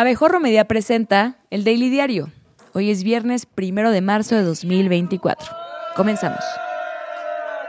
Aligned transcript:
Abejorro 0.00 0.40
Media 0.40 0.64
presenta 0.64 1.44
el 1.50 1.62
Daily 1.62 1.90
Diario. 1.90 2.32
Hoy 2.72 2.90
es 2.90 3.04
viernes 3.04 3.44
primero 3.44 3.90
de 3.90 4.00
marzo 4.00 4.34
de 4.34 4.44
2024. 4.44 5.54
Comenzamos. 5.94 6.42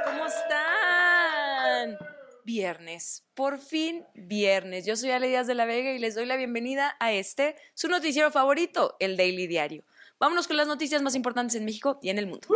¿Cómo 0.06 0.26
están? 0.26 1.98
Viernes, 2.46 3.26
por 3.34 3.60
fin 3.60 4.06
viernes. 4.16 4.86
Yo 4.86 4.96
soy 4.96 5.12
Ale 5.12 5.28
Díaz 5.28 5.46
de 5.46 5.56
la 5.56 5.66
Vega 5.66 5.92
y 5.92 6.00
les 6.00 6.16
doy 6.16 6.26
la 6.26 6.38
bienvenida 6.38 6.96
a 7.02 7.12
este, 7.12 7.58
su 7.74 7.90
noticiero 7.90 8.32
favorito, 8.32 8.96
el 9.02 9.18
Daily 9.18 9.48
Diario. 9.48 9.84
Vámonos 10.18 10.48
con 10.48 10.56
las 10.56 10.68
noticias 10.68 11.02
más 11.02 11.16
importantes 11.16 11.58
en 11.58 11.66
México 11.66 12.00
y 12.02 12.12
en 12.12 12.18
el 12.18 12.28
mundo. 12.28 12.48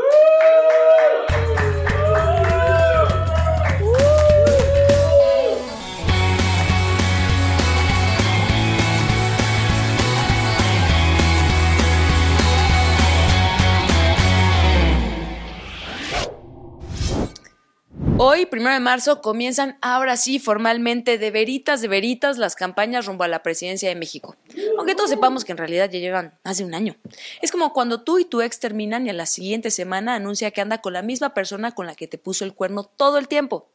Hoy, 18.18 18.46
primero 18.46 18.74
de 18.74 18.80
marzo, 18.80 19.22
comienzan 19.22 19.78
ahora 19.82 20.16
sí 20.16 20.40
formalmente 20.40 21.18
de 21.18 21.32
veritas, 21.32 21.82
de 21.82 21.90
veritas 21.90 22.38
las 22.38 22.56
campañas 22.56 23.06
rumbo 23.06 23.26
a 23.26 23.28
la 23.28 23.44
presidencia 23.44 23.90
de 23.90 23.96
México. 23.96 24.38
Aunque 24.78 24.96
todos 24.96 25.10
sepamos 25.10 25.44
que 25.44 25.52
en 25.52 25.58
realidad 25.58 25.90
ya 25.92 26.00
llevan 26.00 26.40
más 26.46 26.58
de 26.58 26.64
un 26.64 26.74
año. 26.74 26.96
Es 27.42 27.52
como 27.52 27.74
cuando 27.74 28.04
tú 28.04 28.18
y 28.18 28.24
tu 28.24 28.42
ex 28.42 28.62
terminan 28.62 29.06
y 29.06 29.10
a 29.10 29.14
la 29.14 29.26
siguiente 29.26 29.70
semana 29.70 30.16
anuncia 30.16 30.52
que 30.52 30.62
anda 30.62 30.82
con 30.82 30.94
la 30.94 31.02
misma 31.02 31.34
persona 31.34 31.74
con 31.74 31.88
la 31.88 31.96
que 31.96 32.08
te 32.08 32.18
puso 32.18 32.46
el 32.46 32.54
cuerno 32.54 32.86
todo 32.86 33.18
el 33.18 33.28
tiempo. 33.28 33.68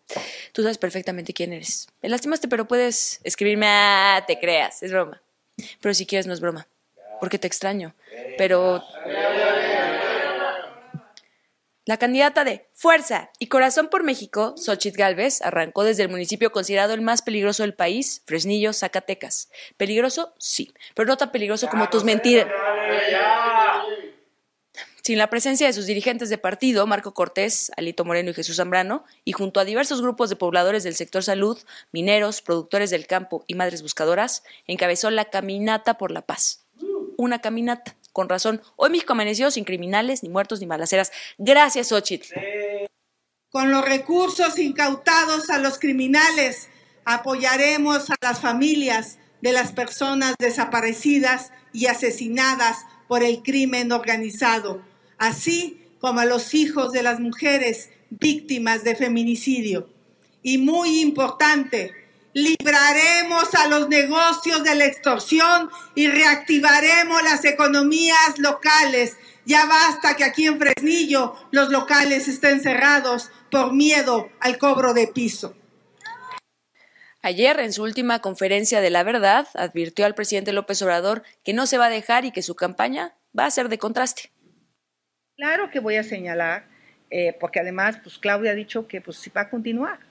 Tú 0.52 0.62
sabes 0.62 0.78
perfectamente 0.78 1.34
quién 1.34 1.52
eres. 1.52 1.88
Me 2.00 2.08
lastimaste, 2.08 2.48
pero 2.48 2.66
puedes 2.66 3.20
escribirme, 3.24 3.66
ah, 3.68 4.24
te 4.26 4.38
creas, 4.38 4.82
es 4.82 4.90
broma. 4.90 5.20
Pero 5.82 5.92
si 5.92 6.06
quieres 6.06 6.26
no 6.26 6.32
es 6.32 6.40
broma, 6.40 6.66
porque 7.20 7.38
te 7.38 7.46
extraño. 7.46 7.94
Pero 8.38 8.82
la 11.86 11.96
candidata 11.96 12.44
de 12.44 12.68
Fuerza 12.72 13.30
y 13.38 13.46
Corazón 13.46 13.88
por 13.88 14.04
México, 14.04 14.54
Xochitl 14.56 14.98
Galvez, 14.98 15.40
arrancó 15.42 15.82
desde 15.82 16.02
el 16.02 16.10
municipio 16.10 16.52
considerado 16.52 16.92
el 16.92 17.00
más 17.00 17.22
peligroso 17.22 17.62
del 17.62 17.74
país, 17.74 18.22
Fresnillo, 18.26 18.72
Zacatecas. 18.72 19.50
¿Peligroso? 19.76 20.34
Sí, 20.38 20.74
pero 20.94 21.08
no 21.08 21.16
tan 21.16 21.32
peligroso 21.32 21.68
como 21.68 21.88
tus 21.88 22.04
mentiras. 22.04 22.46
Sin 25.02 25.16
la 25.16 25.30
presencia 25.30 25.66
de 25.66 25.72
sus 25.72 25.86
dirigentes 25.86 26.28
de 26.28 26.36
partido, 26.36 26.86
Marco 26.86 27.14
Cortés, 27.14 27.72
Alito 27.76 28.04
Moreno 28.04 28.30
y 28.30 28.34
Jesús 28.34 28.56
Zambrano, 28.56 29.04
y 29.24 29.32
junto 29.32 29.58
a 29.58 29.64
diversos 29.64 30.02
grupos 30.02 30.28
de 30.28 30.36
pobladores 30.36 30.84
del 30.84 30.94
sector 30.94 31.22
salud, 31.22 31.58
mineros, 31.92 32.42
productores 32.42 32.90
del 32.90 33.06
campo 33.06 33.42
y 33.46 33.54
madres 33.54 33.80
buscadoras, 33.80 34.44
encabezó 34.66 35.10
la 35.10 35.24
Caminata 35.24 35.96
por 35.96 36.10
la 36.10 36.22
Paz. 36.22 36.66
Una 37.16 37.40
caminata 37.40 37.96
con 38.12 38.28
razón. 38.28 38.62
Hoy 38.76 38.90
México 38.90 39.12
amaneció 39.12 39.50
sin 39.50 39.64
criminales, 39.64 40.22
ni 40.22 40.28
muertos, 40.28 40.60
ni 40.60 40.66
balaceras. 40.66 41.12
Gracias, 41.38 41.92
Ochit. 41.92 42.24
Con 43.50 43.70
los 43.70 43.84
recursos 43.84 44.58
incautados 44.58 45.50
a 45.50 45.58
los 45.58 45.78
criminales, 45.78 46.68
apoyaremos 47.04 48.10
a 48.10 48.16
las 48.20 48.40
familias 48.40 49.18
de 49.40 49.52
las 49.52 49.72
personas 49.72 50.34
desaparecidas 50.38 51.52
y 51.72 51.86
asesinadas 51.86 52.84
por 53.08 53.22
el 53.22 53.42
crimen 53.42 53.90
organizado, 53.92 54.82
así 55.18 55.86
como 55.98 56.20
a 56.20 56.24
los 56.24 56.54
hijos 56.54 56.92
de 56.92 57.02
las 57.02 57.20
mujeres 57.20 57.90
víctimas 58.10 58.84
de 58.84 58.96
feminicidio. 58.96 59.88
Y 60.42 60.58
muy 60.58 61.00
importante, 61.00 61.92
libraremos 62.32 63.54
a 63.54 63.68
los 63.68 63.88
negocios 63.88 64.62
de 64.62 64.74
la 64.74 64.86
extorsión 64.86 65.70
y 65.94 66.08
reactivaremos 66.08 67.22
las 67.22 67.44
economías 67.44 68.38
locales. 68.38 69.16
Ya 69.44 69.66
basta 69.66 70.16
que 70.16 70.24
aquí 70.24 70.46
en 70.46 70.58
Fresnillo 70.58 71.34
los 71.50 71.70
locales 71.70 72.28
estén 72.28 72.60
cerrados 72.60 73.30
por 73.50 73.72
miedo 73.72 74.30
al 74.40 74.58
cobro 74.58 74.94
de 74.94 75.08
piso. 75.08 75.56
Ayer, 77.22 77.60
en 77.60 77.72
su 77.72 77.82
última 77.82 78.20
conferencia 78.20 78.80
de 78.80 78.88
la 78.88 79.02
verdad, 79.02 79.46
advirtió 79.54 80.06
al 80.06 80.14
presidente 80.14 80.52
López 80.52 80.80
Obrador 80.80 81.22
que 81.44 81.52
no 81.52 81.66
se 81.66 81.76
va 81.76 81.86
a 81.86 81.90
dejar 81.90 82.24
y 82.24 82.32
que 82.32 82.42
su 82.42 82.54
campaña 82.54 83.14
va 83.38 83.44
a 83.44 83.50
ser 83.50 83.68
de 83.68 83.78
contraste. 83.78 84.30
Claro 85.36 85.70
que 85.70 85.80
voy 85.80 85.96
a 85.96 86.02
señalar, 86.02 86.66
eh, 87.10 87.36
porque 87.38 87.60
además, 87.60 87.98
pues 88.02 88.18
Claudia 88.18 88.52
ha 88.52 88.54
dicho 88.54 88.86
que 88.86 89.02
pues 89.02 89.30
va 89.36 89.42
a 89.42 89.50
continuar 89.50 90.09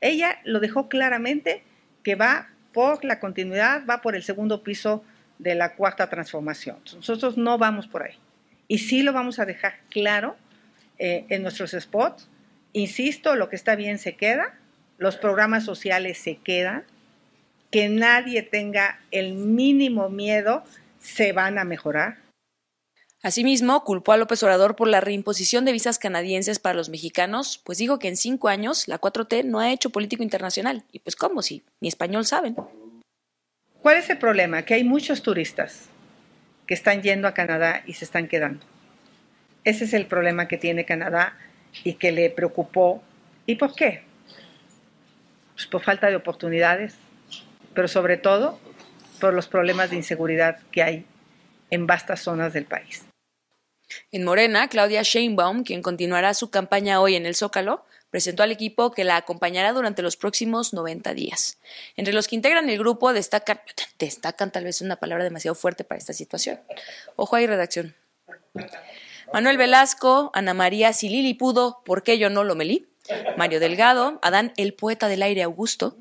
ella 0.00 0.40
lo 0.44 0.60
dejó 0.60 0.88
claramente 0.88 1.62
que 2.02 2.14
va 2.14 2.48
por 2.72 3.04
la 3.04 3.20
continuidad, 3.20 3.84
va 3.88 4.00
por 4.00 4.14
el 4.14 4.22
segundo 4.22 4.62
piso 4.62 5.04
de 5.38 5.54
la 5.54 5.74
cuarta 5.74 6.08
transformación. 6.08 6.78
Nosotros 6.94 7.36
no 7.36 7.58
vamos 7.58 7.86
por 7.86 8.02
ahí. 8.02 8.14
Y 8.68 8.78
sí 8.78 9.02
lo 9.02 9.12
vamos 9.12 9.38
a 9.38 9.46
dejar 9.46 9.74
claro 9.88 10.36
eh, 10.98 11.24
en 11.28 11.42
nuestros 11.42 11.72
spots. 11.72 12.28
Insisto, 12.72 13.34
lo 13.34 13.48
que 13.48 13.56
está 13.56 13.74
bien 13.74 13.98
se 13.98 14.14
queda, 14.14 14.54
los 14.98 15.16
programas 15.16 15.64
sociales 15.64 16.18
se 16.18 16.36
quedan, 16.36 16.84
que 17.70 17.88
nadie 17.88 18.42
tenga 18.42 19.00
el 19.10 19.34
mínimo 19.34 20.08
miedo, 20.08 20.62
se 21.00 21.32
van 21.32 21.58
a 21.58 21.64
mejorar. 21.64 22.18
Asimismo, 23.22 23.84
culpó 23.84 24.12
a 24.12 24.16
López 24.16 24.42
Obrador 24.42 24.76
por 24.76 24.88
la 24.88 25.02
reimposición 25.02 25.66
de 25.66 25.72
visas 25.72 25.98
canadienses 25.98 26.58
para 26.58 26.74
los 26.74 26.88
mexicanos, 26.88 27.60
pues 27.64 27.76
dijo 27.76 27.98
que 27.98 28.08
en 28.08 28.16
cinco 28.16 28.48
años 28.48 28.88
la 28.88 28.98
4T 28.98 29.44
no 29.44 29.60
ha 29.60 29.70
hecho 29.70 29.90
político 29.90 30.22
internacional. 30.22 30.84
Y 30.90 31.00
pues 31.00 31.16
cómo, 31.16 31.42
si 31.42 31.62
ni 31.80 31.88
español 31.88 32.24
saben. 32.24 32.56
¿Cuál 33.82 33.98
es 33.98 34.08
el 34.08 34.16
problema? 34.16 34.62
Que 34.62 34.74
hay 34.74 34.84
muchos 34.84 35.22
turistas 35.22 35.90
que 36.66 36.72
están 36.72 37.02
yendo 37.02 37.28
a 37.28 37.34
Canadá 37.34 37.82
y 37.86 37.92
se 37.92 38.06
están 38.06 38.26
quedando. 38.26 38.64
Ese 39.64 39.84
es 39.84 39.92
el 39.92 40.06
problema 40.06 40.48
que 40.48 40.56
tiene 40.56 40.86
Canadá 40.86 41.36
y 41.84 41.94
que 41.94 42.12
le 42.12 42.30
preocupó. 42.30 43.02
¿Y 43.44 43.56
por 43.56 43.74
qué? 43.74 44.02
Pues 45.54 45.66
por 45.66 45.82
falta 45.82 46.08
de 46.08 46.16
oportunidades, 46.16 46.96
pero 47.74 47.86
sobre 47.86 48.16
todo 48.16 48.58
por 49.20 49.34
los 49.34 49.46
problemas 49.46 49.90
de 49.90 49.96
inseguridad 49.96 50.60
que 50.72 50.82
hay 50.82 51.04
en 51.68 51.86
vastas 51.86 52.20
zonas 52.20 52.54
del 52.54 52.64
país. 52.64 53.09
En 54.12 54.24
Morena, 54.24 54.68
Claudia 54.68 55.02
Sheinbaum, 55.02 55.64
quien 55.64 55.82
continuará 55.82 56.34
su 56.34 56.50
campaña 56.50 57.00
hoy 57.00 57.16
en 57.16 57.26
el 57.26 57.34
Zócalo, 57.34 57.84
presentó 58.10 58.42
al 58.42 58.52
equipo 58.52 58.90
que 58.90 59.04
la 59.04 59.16
acompañará 59.16 59.72
durante 59.72 60.02
los 60.02 60.16
próximos 60.16 60.72
90 60.72 61.14
días. 61.14 61.58
Entre 61.96 62.12
los 62.12 62.28
que 62.28 62.36
integran 62.36 62.68
el 62.68 62.78
grupo 62.78 63.12
destacan, 63.12 63.60
destacan 63.98 64.50
tal 64.50 64.64
vez 64.64 64.80
una 64.80 64.96
palabra 64.96 65.24
demasiado 65.24 65.54
fuerte 65.54 65.84
para 65.84 65.98
esta 65.98 66.12
situación. 66.12 66.60
Ojo 67.16 67.36
ahí, 67.36 67.46
redacción. 67.46 67.94
Manuel 69.32 69.58
Velasco, 69.58 70.30
Ana 70.34 70.54
María 70.54 70.92
Silili 70.92 71.34
Pudo, 71.34 71.82
¿por 71.84 72.02
qué 72.02 72.18
yo 72.18 72.30
no 72.30 72.42
lo 72.42 72.56
melí? 72.56 72.88
Mario 73.36 73.60
Delgado, 73.60 74.18
Adán 74.22 74.52
el 74.56 74.74
poeta 74.74 75.08
del 75.08 75.22
aire 75.22 75.42
Augusto, 75.42 75.96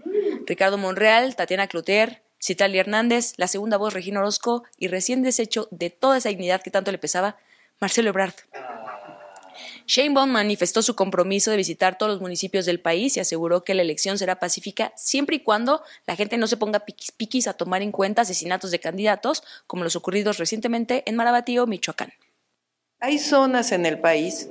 Ricardo 0.45 0.77
Monreal, 0.77 1.35
Tatiana 1.35 1.67
Cloutier, 1.67 2.21
Citalia 2.39 2.81
Hernández, 2.81 3.33
la 3.37 3.47
segunda 3.47 3.77
voz 3.77 3.93
Regina 3.93 4.19
Orozco 4.19 4.63
y 4.77 4.87
recién 4.87 5.21
deshecho 5.21 5.67
de 5.71 5.89
toda 5.89 6.17
esa 6.17 6.29
dignidad 6.29 6.61
que 6.61 6.71
tanto 6.71 6.91
le 6.91 6.97
pesaba, 6.97 7.37
Marcelo 7.79 8.09
Ebrard. 8.09 8.33
Shane 9.87 10.13
Bond 10.13 10.31
manifestó 10.31 10.81
su 10.81 10.95
compromiso 10.95 11.49
de 11.49 11.57
visitar 11.57 11.97
todos 11.97 12.11
los 12.11 12.21
municipios 12.21 12.65
del 12.65 12.79
país 12.79 13.17
y 13.17 13.21
aseguró 13.21 13.63
que 13.63 13.73
la 13.73 13.81
elección 13.81 14.17
será 14.17 14.37
pacífica 14.37 14.93
siempre 14.95 15.37
y 15.37 15.39
cuando 15.39 15.81
la 16.05 16.15
gente 16.15 16.37
no 16.37 16.45
se 16.45 16.57
ponga 16.57 16.81
piquis 16.81 17.11
piquis 17.11 17.47
a 17.47 17.53
tomar 17.53 17.81
en 17.81 17.91
cuenta 17.91 18.21
asesinatos 18.21 18.69
de 18.69 18.79
candidatos 18.79 19.43
como 19.65 19.83
los 19.83 19.95
ocurridos 19.95 20.37
recientemente 20.37 21.03
en 21.07 21.15
Marabatío, 21.15 21.65
Michoacán. 21.65 22.13
Hay 22.99 23.17
zonas 23.17 23.71
en 23.71 23.85
el 23.85 23.99
país 23.99 24.49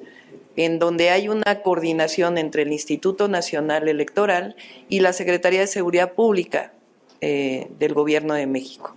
en 0.56 0.80
donde 0.80 1.10
hay 1.10 1.28
una 1.28 1.62
coordinación 1.62 2.36
entre 2.36 2.62
el 2.62 2.72
Instituto 2.72 3.28
Nacional 3.28 3.88
Electoral 3.88 4.56
y 4.88 5.00
la 5.00 5.12
Secretaría 5.12 5.60
de 5.60 5.68
Seguridad 5.68 6.14
Pública 6.14 6.72
eh, 7.20 7.68
del 7.78 7.94
Gobierno 7.94 8.34
de 8.34 8.46
México 8.46 8.96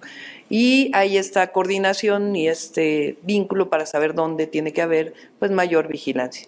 y 0.51 0.91
hay 0.93 1.15
esta 1.15 1.53
coordinación 1.53 2.35
y 2.35 2.49
este 2.49 3.17
vínculo 3.21 3.69
para 3.69 3.85
saber 3.85 4.13
dónde 4.13 4.47
tiene 4.47 4.73
que 4.73 4.81
haber 4.81 5.13
pues 5.39 5.49
mayor 5.49 5.87
vigilancia. 5.87 6.45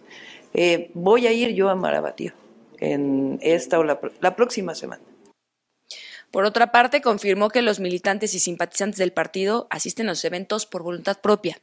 Eh, 0.54 0.92
voy 0.94 1.26
a 1.26 1.32
ir 1.32 1.54
yo 1.54 1.70
a 1.70 1.76
Marabatío 1.76 2.34
en 2.80 3.40
esta 3.42 3.80
o 3.80 3.84
la, 3.86 4.36
próxima 4.36 4.76
semana. 4.76 5.02
Por 6.32 6.44
otra 6.44 6.74
parte, 6.74 7.02
confirmó 7.02 7.48
que 7.48 7.62
los 7.62 7.80
militantes 7.80 8.34
y 8.34 8.40
simpatizantes 8.40 8.98
del 8.98 9.14
partido 9.14 9.68
asisten 9.70 10.08
a 10.08 10.12
los 10.12 10.26
eventos 10.26 10.66
por 10.66 10.84
voluntad 10.84 11.22
propia, 11.22 11.62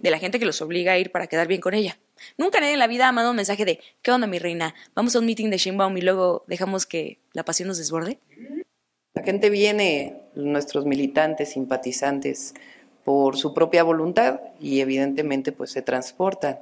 de 0.00 0.10
la 0.10 0.20
gente 0.20 0.38
que 0.38 0.44
los 0.44 0.62
obliga 0.62 0.92
a 0.92 0.98
ir 0.98 1.10
para 1.10 1.26
quedar 1.26 1.48
bien 1.48 1.60
con 1.60 1.74
ella. 1.74 1.98
Nunca 2.38 2.60
nadie 2.60 2.74
en 2.74 2.78
la 2.78 2.86
vida 2.86 3.08
ha 3.08 3.12
mandado 3.12 3.30
un 3.30 3.36
mensaje 3.38 3.64
de 3.64 3.80
¿qué 4.02 4.12
onda 4.12 4.28
mi 4.28 4.38
reina? 4.38 4.76
Vamos 4.94 5.16
a 5.16 5.18
un 5.18 5.26
meeting 5.26 5.50
de 5.50 5.58
Sheinbaum 5.58 5.96
y 5.96 6.02
luego 6.02 6.44
dejamos 6.46 6.86
que 6.86 7.18
la 7.32 7.44
pasión 7.44 7.66
nos 7.66 7.78
desborde. 7.78 8.20
La 9.14 9.22
gente 9.22 9.50
viene, 9.50 10.22
nuestros 10.34 10.86
militantes, 10.86 11.50
simpatizantes, 11.50 12.54
por 13.04 13.36
su 13.36 13.52
propia 13.52 13.82
voluntad 13.82 14.40
y 14.58 14.80
evidentemente 14.80 15.52
pues 15.52 15.70
se 15.70 15.82
transportan. 15.82 16.60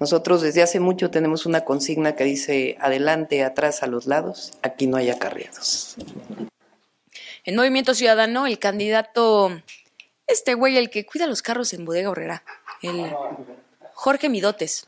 Nosotros 0.00 0.40
desde 0.40 0.62
hace 0.62 0.80
mucho 0.80 1.10
tenemos 1.10 1.44
una 1.44 1.64
consigna 1.64 2.14
que 2.14 2.24
dice 2.24 2.76
adelante, 2.80 3.42
atrás, 3.44 3.82
a 3.82 3.86
los 3.86 4.06
lados, 4.06 4.52
aquí 4.62 4.86
no 4.86 4.96
hay 4.96 5.10
acarreados. 5.10 5.96
En 7.44 7.56
Movimiento 7.56 7.94
Ciudadano, 7.94 8.46
el 8.46 8.58
candidato, 8.58 9.50
este 10.26 10.54
güey, 10.54 10.78
el 10.78 10.88
que 10.88 11.04
cuida 11.04 11.26
los 11.26 11.42
carros 11.42 11.72
en 11.74 11.84
Bodega 11.84 12.10
Horrera, 12.10 12.44
el 12.82 13.10
Jorge 14.00 14.28
Midotes. 14.28 14.84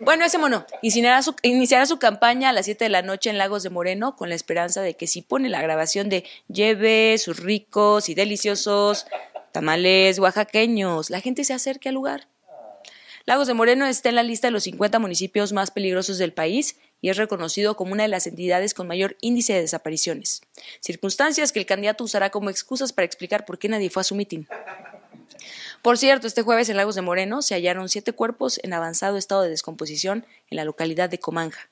Bueno, 0.00 0.24
ese 0.24 0.38
mono 0.38 0.64
iniciará 0.80 1.22
su, 1.22 1.36
iniciará 1.42 1.84
su 1.84 1.98
campaña 1.98 2.48
a 2.48 2.52
las 2.54 2.64
7 2.64 2.86
de 2.86 2.88
la 2.88 3.02
noche 3.02 3.28
en 3.28 3.36
Lagos 3.36 3.62
de 3.62 3.68
Moreno 3.68 4.16
con 4.16 4.30
la 4.30 4.34
esperanza 4.34 4.80
de 4.80 4.94
que 4.94 5.06
si 5.06 5.20
pone 5.20 5.50
la 5.50 5.60
grabación 5.60 6.08
de 6.08 6.24
lleve 6.48 7.18
sus 7.18 7.40
ricos 7.40 8.08
y 8.08 8.14
deliciosos 8.14 9.06
tamales 9.52 10.18
oaxaqueños, 10.18 11.10
la 11.10 11.20
gente 11.20 11.44
se 11.44 11.52
acerque 11.52 11.90
al 11.90 11.96
lugar. 11.96 12.26
Lagos 13.26 13.48
de 13.48 13.52
Moreno 13.52 13.84
está 13.84 14.08
en 14.08 14.14
la 14.14 14.22
lista 14.22 14.46
de 14.46 14.52
los 14.52 14.62
50 14.62 14.98
municipios 14.98 15.52
más 15.52 15.70
peligrosos 15.70 16.16
del 16.16 16.32
país 16.32 16.78
y 17.02 17.10
es 17.10 17.18
reconocido 17.18 17.76
como 17.76 17.92
una 17.92 18.04
de 18.04 18.08
las 18.08 18.26
entidades 18.26 18.72
con 18.72 18.88
mayor 18.88 19.18
índice 19.20 19.52
de 19.52 19.60
desapariciones. 19.60 20.40
Circunstancias 20.80 21.52
que 21.52 21.58
el 21.58 21.66
candidato 21.66 22.02
usará 22.02 22.30
como 22.30 22.48
excusas 22.48 22.94
para 22.94 23.04
explicar 23.04 23.44
por 23.44 23.58
qué 23.58 23.68
nadie 23.68 23.90
fue 23.90 24.00
a 24.00 24.04
su 24.04 24.14
mitin. 24.14 24.48
Por 25.84 25.98
cierto, 25.98 26.26
este 26.26 26.40
jueves 26.40 26.70
en 26.70 26.78
Lagos 26.78 26.94
de 26.94 27.02
Moreno 27.02 27.42
se 27.42 27.54
hallaron 27.54 27.90
siete 27.90 28.14
cuerpos 28.14 28.58
en 28.62 28.72
avanzado 28.72 29.18
estado 29.18 29.42
de 29.42 29.50
descomposición 29.50 30.24
en 30.48 30.56
la 30.56 30.64
localidad 30.64 31.10
de 31.10 31.18
Comanja. 31.18 31.68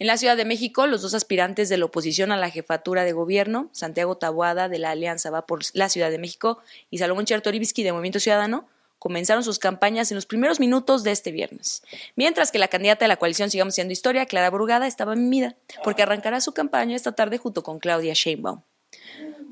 En 0.00 0.08
la 0.08 0.16
Ciudad 0.16 0.36
de 0.36 0.44
México, 0.44 0.88
los 0.88 1.02
dos 1.02 1.14
aspirantes 1.14 1.68
de 1.68 1.78
la 1.78 1.84
oposición 1.84 2.32
a 2.32 2.36
la 2.36 2.50
jefatura 2.50 3.04
de 3.04 3.12
gobierno, 3.12 3.70
Santiago 3.70 4.16
Tabuada 4.16 4.68
de 4.68 4.80
la 4.80 4.90
Alianza 4.90 5.30
Va 5.30 5.46
por 5.46 5.60
la 5.72 5.88
Ciudad 5.88 6.10
de 6.10 6.18
México 6.18 6.58
y 6.90 6.98
Salomón 6.98 7.26
Chertorivsky 7.26 7.84
de 7.84 7.92
Movimiento 7.92 8.18
Ciudadano, 8.18 8.66
comenzaron 8.98 9.44
sus 9.44 9.60
campañas 9.60 10.10
en 10.10 10.16
los 10.16 10.26
primeros 10.26 10.58
minutos 10.58 11.04
de 11.04 11.12
este 11.12 11.30
viernes, 11.30 11.84
mientras 12.16 12.50
que 12.50 12.58
la 12.58 12.66
candidata 12.66 13.04
de 13.04 13.08
la 13.08 13.18
coalición 13.18 13.52
Sigamos 13.52 13.76
Siendo 13.76 13.92
Historia, 13.92 14.26
Clara 14.26 14.50
Brugada, 14.50 14.88
estaba 14.88 15.14
mimida, 15.14 15.54
porque 15.84 16.02
arrancará 16.02 16.40
su 16.40 16.54
campaña 16.54 16.96
esta 16.96 17.12
tarde 17.12 17.38
junto 17.38 17.62
con 17.62 17.78
Claudia 17.78 18.14
Sheinbaum. 18.14 18.62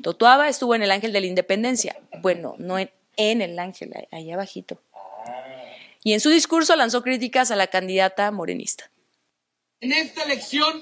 Totuaba 0.07 0.49
estuvo 0.49 0.77
en 0.77 0.85
el 0.85 0.93
Ángel 0.93 1.13
de 1.13 1.21
la 1.21 1.27
Independencia, 1.27 2.01
bueno, 2.23 2.55
no 2.59 2.79
en, 2.79 2.93
en 3.17 3.43
el 3.43 3.59
Ángel, 3.59 3.93
ahí 4.13 4.31
abajito. 4.31 4.81
Y 6.05 6.13
en 6.13 6.21
su 6.21 6.31
discurso 6.31 6.77
lanzó 6.77 7.03
críticas 7.03 7.51
a 7.51 7.57
la 7.57 7.67
candidata 7.67 8.31
morenista. 8.31 8.89
En 9.81 9.91
esta 9.91 10.23
elección 10.23 10.81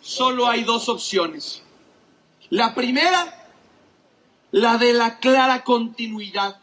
solo 0.00 0.46
hay 0.46 0.64
dos 0.64 0.88
opciones. 0.88 1.62
La 2.48 2.74
primera, 2.74 3.46
la 4.52 4.78
de 4.78 4.94
la 4.94 5.18
clara 5.18 5.62
continuidad 5.62 6.56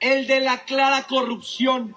el 0.00 0.26
de 0.26 0.40
la 0.40 0.64
clara 0.64 1.02
corrupción. 1.02 1.94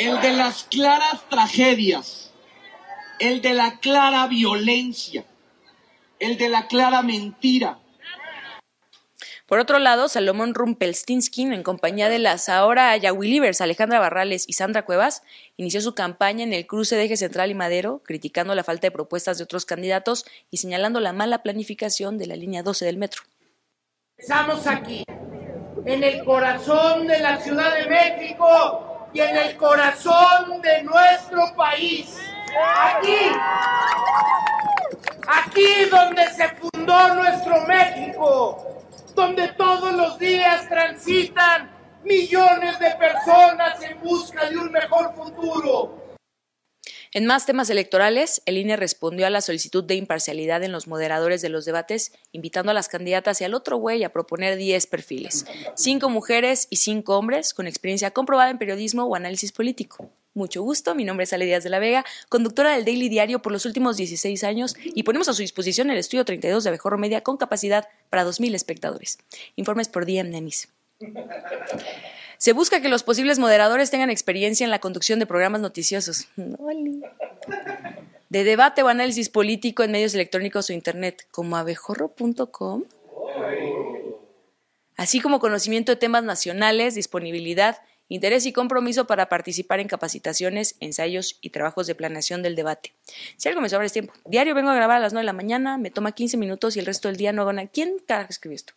El 0.00 0.18
de 0.22 0.32
las 0.32 0.64
claras 0.64 1.28
tragedias, 1.28 2.32
el 3.18 3.42
de 3.42 3.52
la 3.52 3.80
clara 3.80 4.26
violencia, 4.28 5.26
el 6.18 6.38
de 6.38 6.48
la 6.48 6.68
clara 6.68 7.02
mentira, 7.02 7.78
por 9.44 9.58
otro 9.58 9.78
lado, 9.78 10.08
Salomón 10.08 10.54
Rumpelstiltskin, 10.54 11.52
en 11.52 11.62
compañía 11.62 12.08
de 12.08 12.18
las 12.18 12.48
ahora 12.48 12.96
Yahweh 12.96 13.52
Alejandra 13.60 13.98
Barrales 13.98 14.44
y 14.48 14.54
Sandra 14.54 14.86
Cuevas, 14.86 15.22
inició 15.58 15.82
su 15.82 15.94
campaña 15.94 16.44
en 16.44 16.54
el 16.54 16.66
cruce 16.66 16.96
de 16.96 17.04
eje 17.04 17.18
central 17.18 17.50
y 17.50 17.54
Madero, 17.54 18.00
criticando 18.02 18.54
la 18.54 18.64
falta 18.64 18.86
de 18.86 18.92
propuestas 18.92 19.36
de 19.36 19.44
otros 19.44 19.66
candidatos 19.66 20.24
y 20.50 20.56
señalando 20.58 21.00
la 21.00 21.12
mala 21.12 21.42
planificación 21.42 22.16
de 22.16 22.26
la 22.26 22.36
línea 22.36 22.62
12 22.62 22.86
del 22.86 22.96
metro. 22.96 23.22
Estamos 24.16 24.66
aquí, 24.66 25.04
en 25.84 26.04
el 26.04 26.24
corazón 26.24 27.06
de 27.06 27.18
la 27.18 27.36
Ciudad 27.38 27.74
de 27.74 27.86
México 27.86 28.89
y 29.12 29.20
en 29.20 29.36
el 29.36 29.56
corazón 29.56 30.60
de 30.62 30.82
nuestro 30.82 31.54
país. 31.56 32.16
Aquí, 32.80 33.16
aquí 35.28 35.84
donde 35.90 36.28
se 36.30 36.48
fundó 36.48 37.14
nuestro 37.14 37.60
México 37.66 38.70
donde 39.14 39.48
todos 39.48 39.92
los 39.92 40.18
días 40.18 40.68
transitan 40.68 41.70
millones 42.04 42.78
de 42.78 42.90
personas 42.92 43.82
en 43.82 44.00
busca 44.00 44.48
de 44.48 44.56
un 44.56 44.72
mejor 44.72 45.14
futuro. 45.14 45.99
En 47.12 47.26
más 47.26 47.44
temas 47.44 47.68
electorales, 47.70 48.40
el 48.46 48.56
INE 48.56 48.76
respondió 48.76 49.26
a 49.26 49.30
la 49.30 49.40
solicitud 49.40 49.82
de 49.82 49.96
imparcialidad 49.96 50.62
en 50.62 50.70
los 50.70 50.86
moderadores 50.86 51.42
de 51.42 51.48
los 51.48 51.64
debates, 51.64 52.12
invitando 52.30 52.70
a 52.70 52.74
las 52.74 52.86
candidatas 52.86 53.40
y 53.40 53.44
al 53.44 53.54
otro 53.54 53.78
güey 53.78 54.04
a 54.04 54.12
proponer 54.12 54.56
10 54.56 54.86
perfiles, 54.86 55.44
5 55.74 56.08
mujeres 56.08 56.68
y 56.70 56.76
5 56.76 57.18
hombres 57.18 57.52
con 57.52 57.66
experiencia 57.66 58.12
comprobada 58.12 58.50
en 58.50 58.58
periodismo 58.58 59.06
o 59.06 59.16
análisis 59.16 59.50
político. 59.50 60.08
Mucho 60.34 60.62
gusto, 60.62 60.94
mi 60.94 61.02
nombre 61.02 61.24
es 61.24 61.32
Ale 61.32 61.46
Díaz 61.46 61.64
de 61.64 61.70
la 61.70 61.80
Vega, 61.80 62.04
conductora 62.28 62.76
del 62.76 62.84
Daily 62.84 63.08
Diario 63.08 63.42
por 63.42 63.50
los 63.50 63.66
últimos 63.66 63.96
16 63.96 64.44
años 64.44 64.76
y 64.84 65.02
ponemos 65.02 65.28
a 65.28 65.32
su 65.32 65.42
disposición 65.42 65.90
el 65.90 65.98
estudio 65.98 66.24
32 66.24 66.62
de 66.62 66.70
Abejorro 66.70 66.96
Media 66.96 67.22
con 67.22 67.36
capacidad 67.36 67.88
para 68.08 68.24
2.000 68.24 68.54
espectadores. 68.54 69.18
Informes 69.56 69.88
por 69.88 70.06
DM 70.06 70.30
Nenis. 70.30 70.68
Se 72.40 72.54
busca 72.54 72.80
que 72.80 72.88
los 72.88 73.02
posibles 73.02 73.38
moderadores 73.38 73.90
tengan 73.90 74.08
experiencia 74.08 74.64
en 74.64 74.70
la 74.70 74.78
conducción 74.78 75.18
de 75.18 75.26
programas 75.26 75.60
noticiosos. 75.60 76.26
De 78.30 78.44
debate 78.44 78.82
o 78.82 78.88
análisis 78.88 79.28
político 79.28 79.82
en 79.82 79.90
medios 79.90 80.14
electrónicos 80.14 80.70
o 80.70 80.72
internet, 80.72 81.26
como 81.32 81.58
abejorro.com. 81.58 82.84
Así 84.96 85.20
como 85.20 85.38
conocimiento 85.38 85.92
de 85.92 85.96
temas 85.96 86.24
nacionales, 86.24 86.94
disponibilidad, 86.94 87.82
interés 88.08 88.46
y 88.46 88.54
compromiso 88.54 89.06
para 89.06 89.28
participar 89.28 89.80
en 89.80 89.88
capacitaciones, 89.88 90.76
ensayos 90.80 91.36
y 91.42 91.50
trabajos 91.50 91.86
de 91.86 91.94
planeación 91.94 92.42
del 92.42 92.56
debate. 92.56 92.94
Si 93.36 93.50
algo 93.50 93.60
me 93.60 93.68
sobra 93.68 93.84
es 93.84 93.92
tiempo. 93.92 94.14
Diario 94.24 94.54
vengo 94.54 94.70
a 94.70 94.74
grabar 94.74 94.96
a 94.96 95.00
las 95.00 95.12
9 95.12 95.24
de 95.24 95.26
la 95.26 95.34
mañana, 95.34 95.76
me 95.76 95.90
toma 95.90 96.12
15 96.12 96.38
minutos 96.38 96.74
y 96.74 96.80
el 96.80 96.86
resto 96.86 97.08
del 97.08 97.18
día 97.18 97.34
no 97.34 97.42
hago. 97.42 97.68
¿Quién 97.70 97.96
escribió 98.30 98.56
esto? 98.56 98.72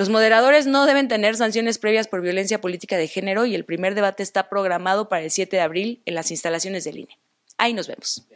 Los 0.00 0.08
moderadores 0.08 0.66
no 0.66 0.86
deben 0.86 1.08
tener 1.08 1.36
sanciones 1.36 1.76
previas 1.76 2.08
por 2.08 2.22
violencia 2.22 2.58
política 2.58 2.96
de 2.96 3.06
género 3.06 3.44
y 3.44 3.54
el 3.54 3.66
primer 3.66 3.94
debate 3.94 4.22
está 4.22 4.48
programado 4.48 5.10
para 5.10 5.24
el 5.24 5.30
7 5.30 5.54
de 5.54 5.60
abril 5.60 6.00
en 6.06 6.14
las 6.14 6.30
instalaciones 6.30 6.84
del 6.84 7.00
INE. 7.00 7.18
Ahí 7.58 7.74
nos 7.74 7.86
vemos. 7.86 8.26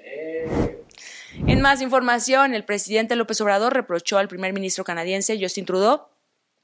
En 1.46 1.62
más 1.62 1.80
información, 1.80 2.52
el 2.54 2.66
presidente 2.66 3.16
López 3.16 3.40
Obrador 3.40 3.72
reprochó 3.72 4.18
al 4.18 4.28
primer 4.28 4.52
ministro 4.52 4.84
canadiense 4.84 5.38
Justin 5.40 5.64
Trudeau 5.64 6.02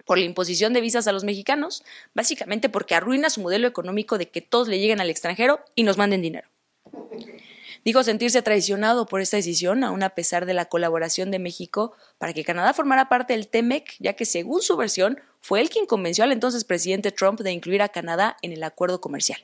por 0.04 0.18
la 0.18 0.26
imposición 0.26 0.74
de 0.74 0.82
visas 0.82 1.06
a 1.06 1.12
los 1.12 1.24
mexicanos, 1.24 1.82
básicamente 2.12 2.68
porque 2.68 2.94
arruina 2.94 3.30
su 3.30 3.40
modelo 3.40 3.66
económico 3.66 4.18
de 4.18 4.28
que 4.28 4.42
todos 4.42 4.68
le 4.68 4.80
lleguen 4.80 5.00
al 5.00 5.08
extranjero 5.08 5.60
y 5.74 5.84
nos 5.84 5.96
manden 5.96 6.20
dinero. 6.20 6.46
Dijo 7.84 8.02
sentirse 8.02 8.42
traicionado 8.42 9.06
por 9.06 9.20
esta 9.20 9.36
decisión, 9.36 9.84
aún 9.84 10.02
a 10.02 10.10
pesar 10.10 10.46
de 10.46 10.54
la 10.54 10.66
colaboración 10.66 11.30
de 11.30 11.38
México 11.38 11.94
para 12.18 12.32
que 12.32 12.44
Canadá 12.44 12.74
formara 12.74 13.08
parte 13.08 13.32
del 13.32 13.48
TEMEC, 13.48 13.96
ya 13.98 14.12
que 14.12 14.24
según 14.24 14.62
su 14.62 14.76
versión 14.76 15.18
fue 15.40 15.60
él 15.60 15.70
quien 15.70 15.86
convenció 15.86 16.24
al 16.24 16.32
entonces 16.32 16.64
presidente 16.64 17.12
Trump 17.12 17.40
de 17.40 17.52
incluir 17.52 17.80
a 17.80 17.88
Canadá 17.88 18.36
en 18.42 18.52
el 18.52 18.62
acuerdo 18.62 19.00
comercial. 19.00 19.40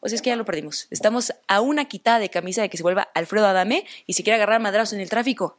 O 0.00 0.08
sea, 0.08 0.16
es 0.16 0.22
que 0.22 0.30
ya 0.30 0.36
lo 0.36 0.44
perdimos. 0.44 0.88
Estamos 0.90 1.32
a 1.46 1.60
una 1.60 1.84
quitada 1.86 2.18
de 2.18 2.28
camisa 2.28 2.62
de 2.62 2.68
que 2.68 2.76
se 2.76 2.82
vuelva 2.82 3.08
Alfredo 3.14 3.46
Adame 3.46 3.86
y 4.06 4.14
se 4.14 4.24
quiere 4.24 4.36
agarrar 4.36 4.60
madrazos 4.60 4.94
en 4.94 5.00
el 5.00 5.08
tráfico. 5.08 5.58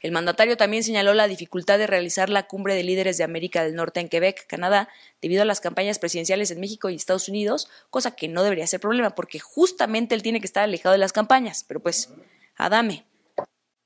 El 0.00 0.12
mandatario 0.12 0.56
también 0.56 0.84
señaló 0.84 1.12
la 1.12 1.26
dificultad 1.26 1.76
de 1.76 1.88
realizar 1.88 2.30
la 2.30 2.46
cumbre 2.46 2.74
de 2.74 2.84
líderes 2.84 3.18
de 3.18 3.24
América 3.24 3.64
del 3.64 3.74
Norte 3.74 3.98
en 3.98 4.08
Quebec, 4.08 4.46
Canadá, 4.46 4.88
debido 5.20 5.42
a 5.42 5.44
las 5.44 5.60
campañas 5.60 5.98
presidenciales 5.98 6.52
en 6.52 6.60
México 6.60 6.88
y 6.88 6.94
Estados 6.94 7.28
Unidos, 7.28 7.68
cosa 7.90 8.14
que 8.14 8.28
no 8.28 8.44
debería 8.44 8.66
ser 8.68 8.78
problema, 8.78 9.16
porque 9.16 9.40
justamente 9.40 10.14
él 10.14 10.22
tiene 10.22 10.40
que 10.40 10.46
estar 10.46 10.62
alejado 10.62 10.92
de 10.92 10.98
las 10.98 11.12
campañas. 11.12 11.64
Pero 11.66 11.80
pues, 11.80 12.14
Adame. 12.56 13.04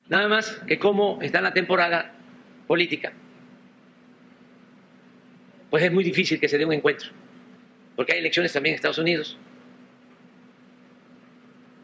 Nada 0.08 0.28
más 0.28 0.50
que 0.66 0.78
como 0.78 1.22
está 1.22 1.40
la 1.40 1.54
temporada 1.54 2.14
política, 2.66 3.14
pues 5.70 5.82
es 5.82 5.92
muy 5.92 6.04
difícil 6.04 6.38
que 6.38 6.48
se 6.48 6.58
dé 6.58 6.66
un 6.66 6.74
encuentro, 6.74 7.10
porque 7.96 8.12
hay 8.12 8.18
elecciones 8.18 8.52
también 8.52 8.74
en 8.74 8.76
Estados 8.76 8.98
Unidos. 8.98 9.38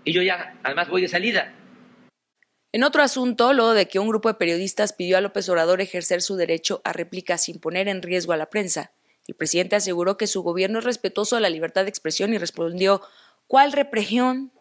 Y 0.05 0.13
yo 0.13 0.21
ya, 0.21 0.55
además, 0.63 0.91
voy 0.91 1.01
de 1.01 1.09
salida. 1.09 1.55
En 2.71 2.85
otro 2.85 3.03
asunto, 3.03 3.55
luego 3.55 3.73
de 3.73 3.89
que 3.89 3.99
un 3.99 4.09
grupo 4.09 4.29
de 4.29 4.35
periodistas 4.35 4.93
pidió 4.93 5.17
a 5.17 5.23
López 5.23 5.49
Obrador 5.49 5.81
ejercer 5.81 6.21
su 6.21 6.37
derecho 6.37 6.83
a 6.85 6.93
réplica 6.93 7.39
sin 7.39 7.61
poner 7.61 7.89
en 7.89 8.03
riesgo 8.03 8.35
a 8.35 8.37
la 8.37 8.51
prensa, 8.51 8.93
el 9.27 9.35
presidente 9.35 9.77
aseguró 9.77 10.17
que 10.17 10.27
su 10.27 10.43
gobierno 10.43 10.79
es 10.79 10.85
respetuoso 10.85 11.37
de 11.37 11.43
la 11.43 11.51
libertad 11.51 11.85
de 11.85 11.91
expresión 11.91 12.33
y 12.33 12.39
respondió 12.39 13.03
¿Cuál 13.47 13.73
represión? 13.73 14.53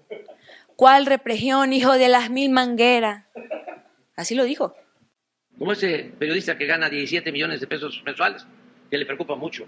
¿Cuál 0.78 1.06
represión, 1.06 1.74
hijo 1.74 1.94
de 1.94 2.08
las 2.08 2.30
mil 2.30 2.50
mangueras? 2.50 3.26
Así 4.16 4.36
lo 4.36 4.46
dijo. 4.46 4.76
Como 5.58 5.74
ese 5.74 6.14
periodista 6.18 6.58
que 6.58 6.66
gana 6.66 6.90
17 6.90 7.32
millones 7.32 7.60
de 7.60 7.68
pesos 7.68 8.02
mensuales, 8.06 8.46
que 8.90 8.98
le 8.98 9.06
preocupa 9.06 9.36
mucho 9.36 9.66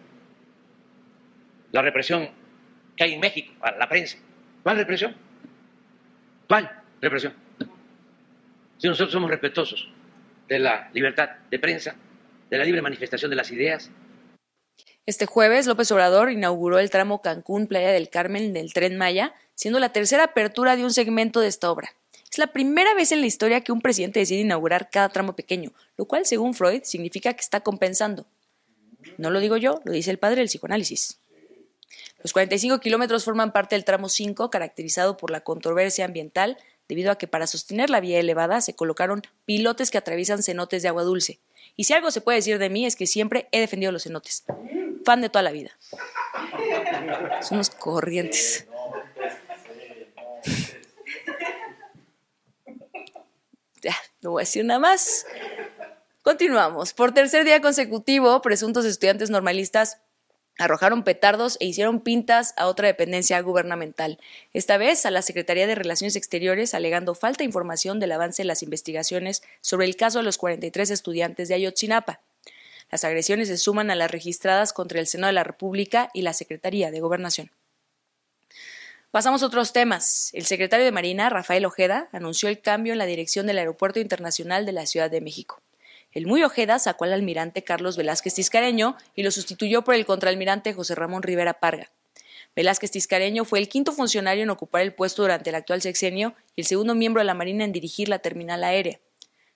la 1.71 1.81
represión 1.81 2.29
que 2.95 3.03
hay 3.03 3.13
en 3.13 3.19
México 3.19 3.53
a 3.61 3.71
la 3.71 3.89
prensa. 3.89 4.17
¿Cuál 4.63 4.77
represión? 4.77 5.15
¿Cuál 6.47 6.69
represión? 7.01 7.48
Si 8.79 8.87
nosotros 8.87 9.11
somos 9.11 9.29
respetuosos 9.29 9.89
de 10.47 10.57
la 10.57 10.89
libertad 10.93 11.29
de 11.51 11.59
prensa, 11.59 11.95
de 12.49 12.57
la 12.57 12.63
libre 12.63 12.81
manifestación 12.81 13.29
de 13.29 13.35
las 13.35 13.51
ideas. 13.51 13.91
Este 15.05 15.25
jueves, 15.25 15.67
López 15.67 15.91
Obrador 15.91 16.31
inauguró 16.31 16.79
el 16.79 16.89
tramo 16.89 17.21
Cancún-Playa 17.21 17.91
del 17.91 18.09
Carmen 18.09 18.53
del 18.53 18.73
Tren 18.73 18.97
Maya, 18.97 19.33
siendo 19.53 19.79
la 19.79 19.91
tercera 19.91 20.23
apertura 20.23 20.77
de 20.77 20.85
un 20.85 20.93
segmento 20.93 21.41
de 21.41 21.49
esta 21.49 21.69
obra. 21.69 21.93
Es 22.31 22.37
la 22.37 22.47
primera 22.47 22.93
vez 22.93 23.11
en 23.11 23.21
la 23.21 23.27
historia 23.27 23.61
que 23.61 23.71
un 23.71 23.81
presidente 23.81 24.19
decide 24.19 24.41
inaugurar 24.41 24.89
cada 24.89 25.09
tramo 25.09 25.35
pequeño, 25.35 25.73
lo 25.97 26.05
cual, 26.05 26.25
según 26.25 26.53
Freud, 26.53 26.83
significa 26.83 27.33
que 27.33 27.41
está 27.41 27.59
compensando. 27.59 28.27
No 29.17 29.29
lo 29.29 29.39
digo 29.39 29.57
yo, 29.57 29.81
lo 29.83 29.91
dice 29.91 30.11
el 30.11 30.19
padre 30.19 30.37
del 30.37 30.47
psicoanálisis. 30.47 31.19
Los 32.23 32.33
45 32.33 32.79
kilómetros 32.79 33.25
forman 33.25 33.51
parte 33.51 33.75
del 33.75 33.83
tramo 33.83 34.09
5, 34.09 34.49
caracterizado 34.49 35.17
por 35.17 35.31
la 35.31 35.41
controversia 35.41 36.05
ambiental, 36.05 36.57
debido 36.89 37.11
a 37.11 37.17
que 37.17 37.27
para 37.27 37.47
sostener 37.47 37.89
la 37.89 38.01
vía 38.01 38.19
elevada 38.19 38.59
se 38.59 38.73
colocaron 38.73 39.21
pilotes 39.45 39.91
que 39.91 39.99
atraviesan 39.99 40.43
cenotes 40.43 40.81
de 40.81 40.89
agua 40.89 41.03
dulce. 41.03 41.39
Y 41.75 41.85
si 41.85 41.93
algo 41.93 42.11
se 42.11 42.19
puede 42.19 42.39
decir 42.39 42.57
de 42.57 42.69
mí 42.69 42.85
es 42.85 42.97
que 42.97 43.07
siempre 43.07 43.47
he 43.51 43.59
defendido 43.61 43.93
los 43.93 44.03
cenotes. 44.03 44.43
Fan 45.05 45.21
de 45.21 45.29
toda 45.29 45.43
la 45.43 45.51
vida. 45.51 45.77
Son 47.41 47.55
unos 47.57 47.69
corrientes. 47.69 48.67
Ya, 53.81 53.95
no 54.19 54.31
voy 54.31 54.41
a 54.41 54.43
decir 54.43 54.65
nada 54.65 54.81
más. 54.81 55.25
Continuamos. 56.21 56.91
Por 56.91 57.13
tercer 57.13 57.45
día 57.45 57.61
consecutivo, 57.61 58.41
presuntos 58.41 58.83
estudiantes 58.83 59.29
normalistas 59.29 60.01
arrojaron 60.59 61.03
petardos 61.03 61.57
e 61.59 61.65
hicieron 61.65 62.01
pintas 62.01 62.53
a 62.57 62.67
otra 62.67 62.87
dependencia 62.87 63.41
gubernamental, 63.41 64.19
esta 64.53 64.77
vez 64.77 65.05
a 65.05 65.11
la 65.11 65.21
Secretaría 65.21 65.65
de 65.65 65.73
Relaciones 65.73 66.15
Exteriores, 66.15 66.73
alegando 66.73 67.15
falta 67.15 67.39
de 67.39 67.45
información 67.45 67.99
del 67.99 68.11
avance 68.11 68.43
de 68.43 68.47
las 68.47 68.61
investigaciones 68.61 69.41
sobre 69.61 69.87
el 69.87 69.95
caso 69.95 70.19
de 70.19 70.25
los 70.25 70.37
43 70.37 70.91
estudiantes 70.91 71.47
de 71.47 71.55
Ayotzinapa. 71.55 72.19
Las 72.91 73.03
agresiones 73.05 73.47
se 73.47 73.57
suman 73.57 73.89
a 73.89 73.95
las 73.95 74.11
registradas 74.11 74.73
contra 74.73 74.99
el 74.99 75.07
Senado 75.07 75.29
de 75.29 75.33
la 75.33 75.43
República 75.43 76.09
y 76.13 76.23
la 76.23 76.33
Secretaría 76.33 76.91
de 76.91 76.99
Gobernación. 76.99 77.51
Pasamos 79.11 79.41
a 79.41 79.47
otros 79.47 79.73
temas. 79.73 80.29
El 80.33 80.45
secretario 80.45 80.85
de 80.85 80.91
Marina, 80.91 81.29
Rafael 81.29 81.65
Ojeda, 81.65 82.09
anunció 82.11 82.49
el 82.49 82.61
cambio 82.61 82.93
en 82.93 82.99
la 82.99 83.05
dirección 83.05 83.47
del 83.47 83.57
Aeropuerto 83.57 83.99
Internacional 83.99 84.65
de 84.65 84.71
la 84.73 84.85
Ciudad 84.85 85.09
de 85.09 85.21
México. 85.21 85.61
El 86.11 86.25
muy 86.25 86.43
Ojeda 86.43 86.79
sacó 86.79 87.03
al 87.03 87.13
almirante 87.13 87.63
Carlos 87.63 87.95
Velázquez 87.95 88.33
Tiscareño 88.33 88.97
y 89.15 89.23
lo 89.23 89.31
sustituyó 89.31 89.83
por 89.83 89.93
el 89.93 90.05
contraalmirante 90.05 90.73
José 90.73 90.95
Ramón 90.95 91.21
Rivera 91.21 91.59
Parga. 91.59 91.91
Velázquez 92.55 92.91
Tiscareño 92.91 93.45
fue 93.45 93.59
el 93.59 93.69
quinto 93.69 93.91
funcionario 93.91 94.43
en 94.43 94.49
ocupar 94.49 94.81
el 94.81 94.93
puesto 94.93 95.21
durante 95.21 95.51
el 95.51 95.55
actual 95.55 95.81
sexenio 95.81 96.33
y 96.55 96.61
el 96.61 96.67
segundo 96.67 96.95
miembro 96.95 97.21
de 97.21 97.25
la 97.25 97.35
Marina 97.35 97.63
en 97.63 97.71
dirigir 97.71 98.09
la 98.09 98.19
terminal 98.19 98.63
aérea. 98.63 98.99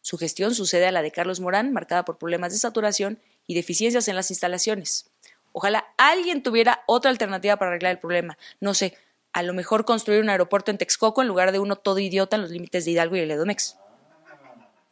Su 0.02 0.18
gestión 0.18 0.54
sucede 0.54 0.86
a 0.86 0.92
la 0.92 1.02
de 1.02 1.12
Carlos 1.12 1.40
Morán, 1.40 1.74
marcada 1.74 2.06
por 2.06 2.18
problemas 2.18 2.54
de 2.54 2.60
saturación 2.60 3.20
y 3.48 3.56
deficiencias 3.56 4.08
en 4.08 4.16
las 4.16 4.30
instalaciones. 4.30 5.10
Ojalá 5.54 5.88
alguien 5.98 6.44
tuviera 6.44 6.84
otra 6.88 7.10
alternativa 7.10 7.58
para 7.58 7.72
arreglar 7.72 7.94
el 7.94 8.00
problema. 8.00 8.38
No 8.60 8.74
sé, 8.74 8.96
a 9.32 9.42
lo 9.44 9.54
mejor 9.54 9.86
construir 9.86 10.22
un 10.22 10.30
aeropuerto 10.30 10.72
en 10.72 10.78
Texcoco 10.78 11.22
en 11.22 11.28
lugar 11.28 11.52
de 11.52 11.60
uno 11.60 11.78
todo 11.78 12.00
idiota 12.00 12.36
en 12.36 12.44
los 12.44 12.52
límites 12.52 12.86
de 12.86 12.92
Hidalgo 12.92 13.16
y 13.16 13.22
el 13.22 13.32
Edomex. 13.32 13.78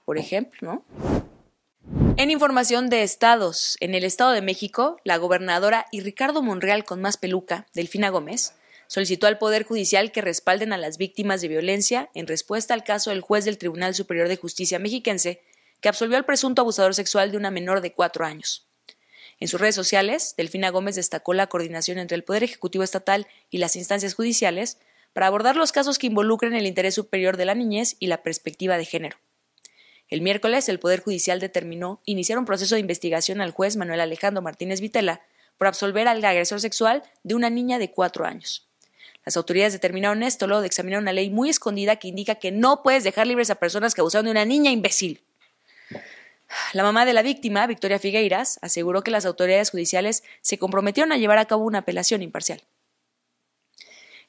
Por 0.06 0.18
ejemplo, 0.18 0.60
¿no? 0.62 1.21
En 2.22 2.30
información 2.30 2.92
de 2.92 3.01
estados, 3.01 3.78
en 3.80 3.96
el 3.96 4.04
Estado 4.04 4.30
de 4.30 4.44
México, 4.44 4.98
la 5.04 5.18
gobernadora 5.18 5.88
y 5.92 6.01
Ricardo 6.01 6.44
Monreal 6.44 6.84
con 6.84 7.01
más 7.01 7.18
peluca, 7.18 7.66
Delfina 7.74 8.10
Gómez, 8.10 8.54
solicitó 8.86 9.25
al 9.25 9.40
Poder 9.40 9.63
Judicial 9.63 10.12
que 10.12 10.22
respalden 10.22 10.72
a 10.72 10.78
las 10.78 11.00
víctimas 11.00 11.42
de 11.42 11.48
violencia 11.48 12.12
en 12.13 12.28
respuesta 12.28 12.75
al 12.75 12.84
caso 12.84 13.10
del 13.10 13.22
juez 13.22 13.44
del 13.46 13.58
Tribunal 13.58 13.96
Superior 13.96 14.28
de 14.28 14.38
Justicia 14.38 14.78
mexiquense 14.78 15.42
que 15.80 15.90
absolvió 15.90 16.16
al 16.16 16.25
presunto 16.25 16.62
abusador 16.62 16.94
sexual 16.94 17.32
de 17.32 17.38
una 17.38 17.50
menor 17.50 17.82
de 17.82 17.92
cuatro 17.92 18.24
años. 18.24 18.68
En 19.40 19.48
sus 19.48 19.60
redes 19.60 19.74
sociales, 19.74 20.36
Delfina 20.38 20.70
Gómez 20.70 20.98
destacó 20.98 21.34
la 21.34 21.48
coordinación 21.48 21.98
entre 21.98 22.18
el 22.18 22.24
Poder 22.24 22.44
Ejecutivo 22.44 22.84
Estatal 22.84 23.25
y 23.50 23.58
las 23.58 23.75
instancias 23.75 24.13
judiciales 24.13 24.78
para 25.13 25.25
abordar 25.25 25.56
los 25.56 25.72
casos 25.72 25.98
que 25.98 26.06
involucren 26.06 26.54
el 26.54 26.68
interés 26.68 26.94
superior 26.94 27.36
de 27.36 27.46
la 27.46 27.56
niñez 27.56 27.96
y 27.98 28.06
la 28.06 28.22
perspectiva 28.22 28.78
de 28.78 28.86
género. 28.86 29.18
El 30.12 30.22
miércoles, 30.22 30.68
el 30.68 30.77
Poder 30.77 31.01
Judicial 31.01 31.39
determinó 31.39 32.01
iniciar 32.03 32.38
un 32.38 32.44
proceso 32.44 32.75
de 32.75 32.82
investigación 32.82 33.39
al 33.39 33.51
juez 33.51 33.77
Manuel 33.77 34.01
Alejandro 34.01 34.41
Martínez 34.41 34.82
Vitela 34.82 35.22
por 35.58 35.68
absolver 35.68 36.10
al 36.10 36.24
agresor 36.25 36.60
sexual 36.60 37.01
de 37.24 37.34
una 37.34 37.50
niña 37.50 37.80
de 37.80 37.91
cuatro 37.91 38.25
años. 38.25 38.68
Las 39.25 39.38
autoridades 39.38 39.72
determinaron 39.72 40.22
esto 40.22 40.48
luego 40.48 40.60
de 40.60 40.68
examinar 40.68 41.00
una 41.00 41.13
ley 41.13 41.30
muy 41.30 41.50
escondida 41.50 41.96
que 41.96 42.10
indica 42.10 42.36
que 42.36 42.51
no 42.51 42.84
puedes 42.84 43.06
dejar 43.06 43.25
libres 43.25 43.51
a 43.51 43.56
personas 43.56 43.96
que 43.96 44.01
abusaron 44.01 44.25
de 44.25 44.32
una 44.32 44.44
niña 44.44 44.70
imbécil. 44.70 45.24
La 46.74 46.84
mamá 46.84 47.06
de 47.06 47.13
la 47.13 47.22
víctima, 47.22 47.65
Victoria 47.65 47.98
Figueiras, 47.98 48.60
aseguró 48.62 49.03
que 49.03 49.12
las 49.12 49.25
autoridades 49.25 49.72
judiciales 49.72 50.24
se 50.41 50.58
comprometieron 50.58 51.13
a 51.13 51.18
llevar 51.18 51.38
a 51.38 51.46
cabo 51.46 51.63
una 51.63 51.80
apelación 51.80 52.22
imparcial. 52.22 52.62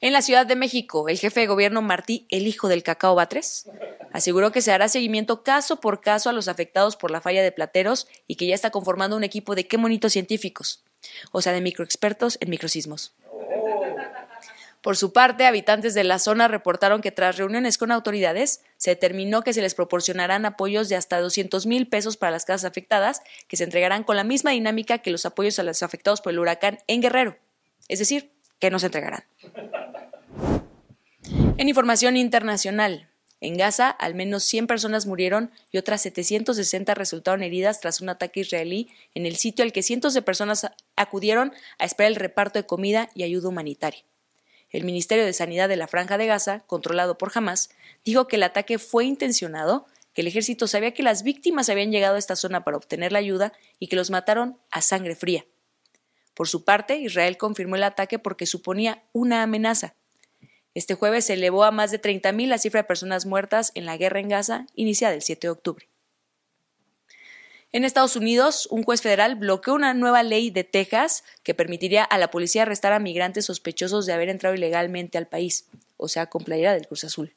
En 0.03 0.11
la 0.11 0.21
Ciudad 0.21 0.45
de 0.45 0.57
México, 0.57 1.07
el 1.07 1.17
jefe 1.17 1.39
de 1.39 1.47
gobierno 1.47 1.81
Martí, 1.81 2.27
el 2.29 2.45
hijo 2.45 2.67
del 2.67 2.83
cacao 2.83 3.15
Batres, 3.15 3.69
aseguró 4.11 4.51
que 4.51 4.61
se 4.61 4.73
hará 4.73 4.89
seguimiento 4.89 5.43
caso 5.43 5.79
por 5.79 6.01
caso 6.01 6.29
a 6.29 6.33
los 6.33 6.49
afectados 6.49 6.97
por 6.97 7.09
la 7.09 7.21
falla 7.21 7.41
de 7.41 7.53
plateros 7.53 8.09
y 8.27 8.35
que 8.35 8.45
ya 8.45 8.53
está 8.53 8.69
conformando 8.69 9.15
un 9.15 9.23
equipo 9.23 9.55
de 9.55 9.65
qué 9.65 9.77
monitos 9.77 10.11
científicos, 10.11 10.83
o 11.31 11.41
sea, 11.41 11.53
de 11.53 11.61
microexpertos 11.61 12.37
en 12.41 12.49
microsismos. 12.49 13.13
Por 14.81 14.97
su 14.97 15.13
parte, 15.13 15.45
habitantes 15.45 15.93
de 15.93 16.03
la 16.03 16.19
zona 16.19 16.49
reportaron 16.49 16.99
que 16.99 17.13
tras 17.13 17.37
reuniones 17.37 17.77
con 17.77 17.89
autoridades, 17.89 18.59
se 18.75 18.89
determinó 18.89 19.41
que 19.41 19.53
se 19.53 19.61
les 19.61 19.73
proporcionarán 19.73 20.45
apoyos 20.45 20.89
de 20.89 20.97
hasta 20.97 21.21
200 21.21 21.65
mil 21.65 21.87
pesos 21.87 22.17
para 22.17 22.33
las 22.33 22.43
casas 22.43 22.69
afectadas, 22.69 23.21
que 23.47 23.55
se 23.55 23.63
entregarán 23.63 24.03
con 24.03 24.17
la 24.17 24.25
misma 24.25 24.51
dinámica 24.51 24.97
que 24.97 25.11
los 25.11 25.25
apoyos 25.25 25.59
a 25.59 25.63
los 25.63 25.81
afectados 25.81 26.19
por 26.19 26.33
el 26.33 26.39
huracán 26.39 26.79
en 26.87 26.99
Guerrero. 26.99 27.37
Es 27.87 27.99
decir, 27.99 28.33
que 28.59 28.69
no 28.69 28.79
se 28.79 28.87
entregarán. 28.87 29.23
En 31.55 31.69
información 31.69 32.17
internacional, 32.17 33.09
en 33.39 33.57
Gaza, 33.57 33.89
al 33.89 34.15
menos 34.15 34.43
100 34.45 34.65
personas 34.65 35.05
murieron 35.05 35.51
y 35.71 35.77
otras 35.77 36.01
760 36.01 36.95
resultaron 36.95 37.43
heridas 37.43 37.79
tras 37.79 38.01
un 38.01 38.09
ataque 38.09 38.39
israelí 38.39 38.89
en 39.13 39.27
el 39.27 39.35
sitio 39.35 39.63
al 39.63 39.71
que 39.71 39.83
cientos 39.83 40.15
de 40.15 40.23
personas 40.23 40.67
acudieron 40.95 41.53
a 41.77 41.85
esperar 41.85 42.11
el 42.11 42.15
reparto 42.15 42.57
de 42.57 42.65
comida 42.65 43.09
y 43.13 43.21
ayuda 43.21 43.49
humanitaria. 43.49 44.03
El 44.71 44.83
Ministerio 44.83 45.25
de 45.25 45.33
Sanidad 45.33 45.69
de 45.69 45.75
la 45.75 45.87
Franja 45.87 46.17
de 46.17 46.25
Gaza, 46.25 46.61
controlado 46.61 47.19
por 47.19 47.31
Hamas, 47.35 47.69
dijo 48.03 48.27
que 48.27 48.37
el 48.37 48.43
ataque 48.43 48.79
fue 48.79 49.05
intencionado, 49.05 49.85
que 50.15 50.21
el 50.21 50.27
ejército 50.27 50.67
sabía 50.67 50.95
que 50.95 51.03
las 51.03 51.21
víctimas 51.21 51.69
habían 51.69 51.91
llegado 51.91 52.15
a 52.15 52.19
esta 52.19 52.35
zona 52.35 52.63
para 52.63 52.77
obtener 52.77 53.11
la 53.11 53.19
ayuda 53.19 53.53
y 53.77 53.87
que 53.87 53.95
los 53.95 54.09
mataron 54.09 54.57
a 54.71 54.81
sangre 54.81 55.15
fría. 55.15 55.45
Por 56.33 56.47
su 56.47 56.63
parte, 56.63 56.95
Israel 56.95 57.37
confirmó 57.37 57.75
el 57.75 57.83
ataque 57.83 58.17
porque 58.17 58.47
suponía 58.47 59.03
una 59.11 59.43
amenaza. 59.43 59.93
Este 60.73 60.95
jueves 60.95 61.25
se 61.25 61.33
elevó 61.33 61.63
a 61.63 61.71
más 61.71 61.91
de 61.91 62.01
30.000 62.01 62.47
la 62.47 62.57
cifra 62.57 62.81
de 62.81 62.87
personas 62.87 63.25
muertas 63.25 63.71
en 63.75 63.85
la 63.85 63.97
guerra 63.97 64.19
en 64.19 64.29
Gaza, 64.29 64.65
iniciada 64.75 65.13
el 65.13 65.21
7 65.21 65.47
de 65.47 65.51
octubre. 65.51 65.87
En 67.71 67.85
Estados 67.85 68.15
Unidos, 68.15 68.67
un 68.69 68.83
juez 68.83 69.01
federal 69.01 69.35
bloqueó 69.35 69.73
una 69.73 69.95
nueva 69.95 70.21
ley 70.21 70.51
de 70.51 70.63
Texas 70.63 71.23
que 71.41 71.55
permitiría 71.55 72.03
a 72.03 72.19
la 72.19 72.29
policía 72.29 72.61
arrestar 72.61 72.93
a 72.93 72.99
migrantes 72.99 73.45
sospechosos 73.45 74.05
de 74.05 74.13
haber 74.13 74.29
entrado 74.29 74.55
ilegalmente 74.55 75.17
al 75.17 75.27
país, 75.27 75.67
o 75.97 76.07
sea, 76.07 76.27
con 76.27 76.43
playera 76.43 76.73
del 76.73 76.87
Cruz 76.87 77.03
Azul. 77.03 77.33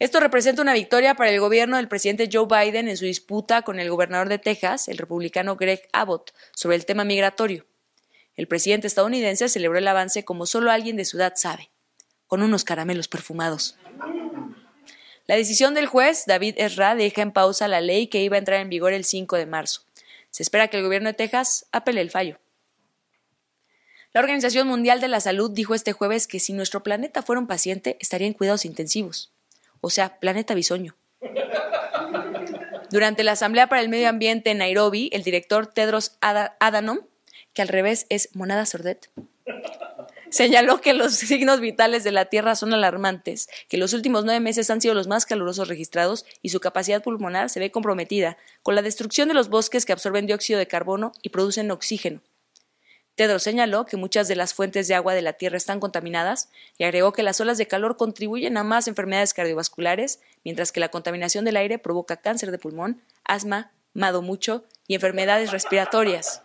Esto 0.00 0.18
representa 0.18 0.62
una 0.62 0.74
victoria 0.74 1.14
para 1.14 1.30
el 1.30 1.38
gobierno 1.38 1.76
del 1.76 1.86
presidente 1.86 2.28
Joe 2.32 2.48
Biden 2.48 2.88
en 2.88 2.96
su 2.96 3.04
disputa 3.04 3.62
con 3.62 3.78
el 3.78 3.88
gobernador 3.88 4.28
de 4.28 4.38
Texas, 4.38 4.88
el 4.88 4.98
republicano 4.98 5.54
Greg 5.54 5.88
Abbott, 5.92 6.32
sobre 6.56 6.74
el 6.74 6.84
tema 6.84 7.04
migratorio. 7.04 7.64
El 8.36 8.48
presidente 8.48 8.86
estadounidense 8.86 9.48
celebró 9.48 9.78
el 9.78 9.88
avance 9.88 10.24
como 10.24 10.46
solo 10.46 10.70
alguien 10.70 10.96
de 10.96 11.04
su 11.04 11.16
edad 11.18 11.34
sabe, 11.36 11.70
con 12.26 12.42
unos 12.42 12.64
caramelos 12.64 13.08
perfumados. 13.08 13.76
La 15.26 15.36
decisión 15.36 15.74
del 15.74 15.86
juez, 15.86 16.24
David 16.26 16.54
Ezra, 16.58 16.94
deja 16.94 17.22
en 17.22 17.32
pausa 17.32 17.68
la 17.68 17.80
ley 17.80 18.08
que 18.08 18.22
iba 18.22 18.36
a 18.36 18.38
entrar 18.38 18.60
en 18.60 18.68
vigor 18.68 18.92
el 18.92 19.04
5 19.04 19.36
de 19.36 19.46
marzo. 19.46 19.82
Se 20.30 20.42
espera 20.42 20.68
que 20.68 20.78
el 20.78 20.82
gobierno 20.82 21.08
de 21.08 21.14
Texas 21.14 21.66
apele 21.72 22.00
el 22.00 22.10
fallo. 22.10 22.38
La 24.12 24.20
Organización 24.20 24.66
Mundial 24.68 25.00
de 25.00 25.08
la 25.08 25.20
Salud 25.20 25.50
dijo 25.50 25.74
este 25.74 25.92
jueves 25.92 26.26
que 26.26 26.40
si 26.40 26.52
nuestro 26.52 26.82
planeta 26.82 27.22
fuera 27.22 27.40
un 27.40 27.46
paciente, 27.46 27.96
estaría 28.00 28.26
en 28.26 28.34
cuidados 28.34 28.64
intensivos 28.64 29.32
o 29.82 29.90
sea, 29.90 30.18
planeta 30.20 30.54
bisoño. 30.54 30.96
Durante 32.90 33.24
la 33.24 33.32
Asamblea 33.32 33.68
para 33.68 33.82
el 33.82 33.88
Medio 33.88 34.08
Ambiente 34.08 34.50
en 34.50 34.58
Nairobi, 34.58 35.10
el 35.12 35.22
director 35.22 35.66
Tedros 35.66 36.16
Adhanom, 36.20 37.00
que 37.54 37.62
al 37.62 37.68
revés 37.68 38.06
es 38.08 38.28
Monada 38.34 38.66
Sordet, 38.66 39.10
señaló 40.30 40.80
que 40.80 40.94
los 40.94 41.14
signos 41.14 41.60
vitales 41.60 42.04
de 42.04 42.12
la 42.12 42.26
Tierra 42.26 42.54
son 42.54 42.72
alarmantes, 42.74 43.48
que 43.68 43.76
los 43.76 43.92
últimos 43.92 44.24
nueve 44.24 44.40
meses 44.40 44.70
han 44.70 44.80
sido 44.80 44.94
los 44.94 45.08
más 45.08 45.26
calurosos 45.26 45.68
registrados 45.68 46.24
y 46.40 46.48
su 46.48 46.60
capacidad 46.60 47.02
pulmonar 47.02 47.50
se 47.50 47.60
ve 47.60 47.70
comprometida 47.70 48.36
con 48.62 48.74
la 48.74 48.82
destrucción 48.82 49.28
de 49.28 49.34
los 49.34 49.48
bosques 49.48 49.84
que 49.84 49.92
absorben 49.92 50.26
dióxido 50.26 50.58
de 50.58 50.68
carbono 50.68 51.12
y 51.22 51.28
producen 51.28 51.70
oxígeno, 51.70 52.22
Tedros 53.14 53.42
señaló 53.42 53.84
que 53.84 53.98
muchas 53.98 54.26
de 54.26 54.36
las 54.36 54.54
fuentes 54.54 54.88
de 54.88 54.94
agua 54.94 55.12
de 55.12 55.20
la 55.20 55.34
Tierra 55.34 55.58
están 55.58 55.80
contaminadas 55.80 56.48
y 56.78 56.84
agregó 56.84 57.12
que 57.12 57.22
las 57.22 57.40
olas 57.40 57.58
de 57.58 57.66
calor 57.66 57.96
contribuyen 57.96 58.56
a 58.56 58.64
más 58.64 58.88
enfermedades 58.88 59.34
cardiovasculares, 59.34 60.20
mientras 60.44 60.72
que 60.72 60.80
la 60.80 60.90
contaminación 60.90 61.44
del 61.44 61.58
aire 61.58 61.78
provoca 61.78 62.16
cáncer 62.16 62.50
de 62.50 62.58
pulmón, 62.58 63.02
asma 63.24 63.72
fumado 63.92 64.22
mucho 64.22 64.64
y 64.86 64.94
enfermedades 64.94 65.52
respiratorias. 65.52 66.42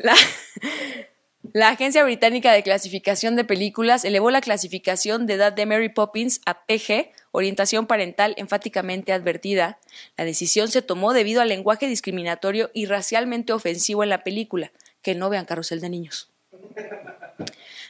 La, 1.52 1.68
Agencia 1.68 2.04
Británica 2.04 2.52
de 2.52 2.62
Clasificación 2.62 3.36
de 3.36 3.44
Películas 3.44 4.04
elevó 4.04 4.30
la 4.30 4.40
clasificación 4.40 5.26
de 5.26 5.34
edad 5.34 5.52
de 5.52 5.66
Mary 5.66 5.88
Poppins 5.88 6.40
a 6.46 6.64
PG, 6.64 7.10
orientación 7.32 7.86
parental 7.86 8.34
enfáticamente 8.36 9.12
advertida. 9.12 9.78
La 10.16 10.24
decisión 10.24 10.68
se 10.68 10.82
tomó 10.82 11.12
debido 11.12 11.40
al 11.40 11.48
lenguaje 11.48 11.86
discriminatorio 11.86 12.70
y 12.72 12.86
racialmente 12.86 13.52
ofensivo 13.52 14.02
en 14.02 14.10
la 14.10 14.22
película. 14.22 14.72
Que 15.02 15.14
no 15.14 15.30
vean 15.30 15.46
carrusel 15.46 15.80
de 15.80 15.88
niños. 15.88 16.30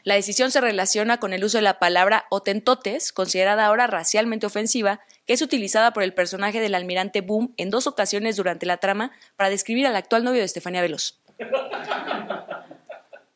La 0.05 0.15
decisión 0.15 0.51
se 0.51 0.61
relaciona 0.61 1.19
con 1.19 1.33
el 1.33 1.45
uso 1.45 1.59
de 1.59 1.63
la 1.63 1.79
palabra 1.79 2.27
otentotes, 2.31 3.13
considerada 3.13 3.67
ahora 3.67 3.87
racialmente 3.87 4.47
ofensiva, 4.47 5.01
que 5.27 5.35
es 5.35 5.43
utilizada 5.43 5.93
por 5.93 6.03
el 6.03 6.15
personaje 6.15 6.61
del 6.61 6.75
almirante 6.75 7.21
Boom 7.21 7.53
en 7.57 7.71
dos 7.71 7.87
ocasiones 7.87 8.37
durante 8.37 8.65
la 8.65 8.79
trama 8.79 9.13
para 9.37 9.51
describir 9.51 9.87
al 9.87 9.97
actual 9.97 10.25
novio 10.25 10.41
de 10.41 10.47
Estefania 10.47 10.81
Veloz. 10.81 11.20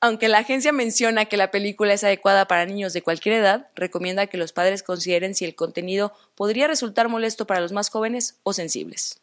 Aunque 0.00 0.28
la 0.28 0.38
agencia 0.38 0.70
menciona 0.70 1.24
que 1.24 1.38
la 1.38 1.50
película 1.50 1.94
es 1.94 2.04
adecuada 2.04 2.46
para 2.46 2.66
niños 2.66 2.92
de 2.92 3.00
cualquier 3.00 3.36
edad, 3.36 3.68
recomienda 3.74 4.26
que 4.26 4.36
los 4.36 4.52
padres 4.52 4.82
consideren 4.82 5.34
si 5.34 5.46
el 5.46 5.54
contenido 5.54 6.12
podría 6.34 6.66
resultar 6.66 7.08
molesto 7.08 7.46
para 7.46 7.60
los 7.60 7.72
más 7.72 7.88
jóvenes 7.88 8.38
o 8.42 8.52
sensibles. 8.52 9.22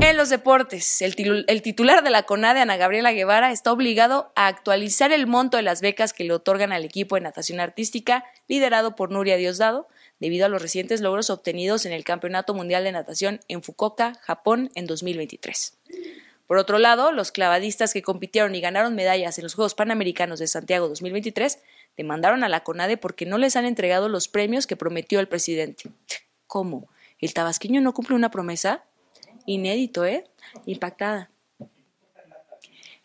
En 0.00 0.16
los 0.16 0.30
deportes, 0.30 1.02
el, 1.02 1.14
titular 1.62 2.02
de 2.02 2.10
la 2.10 2.24
CONADE, 2.24 2.60
Ana 2.60 2.76
Gabriela 2.76 3.12
Guevara, 3.12 3.50
está 3.50 3.72
obligado 3.72 4.32
a 4.34 4.46
actualizar 4.46 5.12
el 5.12 5.26
monto 5.26 5.56
de 5.56 5.62
las 5.62 5.80
becas 5.80 6.12
que 6.12 6.24
le 6.24 6.32
otorgan 6.32 6.72
al 6.72 6.84
equipo 6.84 7.14
de 7.14 7.22
natación 7.22 7.60
artística, 7.60 8.24
liderado 8.48 8.94
por 8.94 9.10
Nuria 9.10 9.36
Diosdado, 9.36 9.88
debido 10.18 10.46
a 10.46 10.48
los 10.48 10.62
recientes 10.62 11.00
logros 11.00 11.30
obtenidos 11.30 11.86
en 11.86 11.92
el 11.92 12.04
Campeonato 12.04 12.54
Mundial 12.54 12.84
de 12.84 12.92
Natación 12.92 13.40
en 13.48 13.62
Fukuoka, 13.62 14.14
Japón, 14.20 14.70
en 14.74 14.86
2023. 14.86 15.78
Por 16.46 16.58
otro 16.58 16.78
lado, 16.78 17.12
los 17.12 17.32
clavadistas 17.32 17.92
que 17.92 18.02
compitieron 18.02 18.54
y 18.54 18.60
ganaron 18.60 18.94
medallas 18.94 19.38
en 19.38 19.44
los 19.44 19.54
Juegos 19.54 19.74
Panamericanos 19.74 20.38
de 20.38 20.46
Santiago 20.46 20.88
2023 20.88 21.58
demandaron 21.96 22.44
a 22.44 22.48
la 22.48 22.62
CONADE 22.62 22.96
porque 22.96 23.26
no 23.26 23.38
les 23.38 23.56
han 23.56 23.64
entregado 23.64 24.08
los 24.08 24.28
premios 24.28 24.66
que 24.66 24.76
prometió 24.76 25.18
el 25.18 25.28
presidente. 25.28 25.90
¿Cómo? 26.46 26.88
¿El 27.18 27.34
tabasqueño 27.34 27.80
no 27.80 27.94
cumple 27.94 28.14
una 28.14 28.30
promesa? 28.30 28.84
Inédito, 29.46 30.04
¿eh? 30.04 30.24
Impactada. 30.66 31.30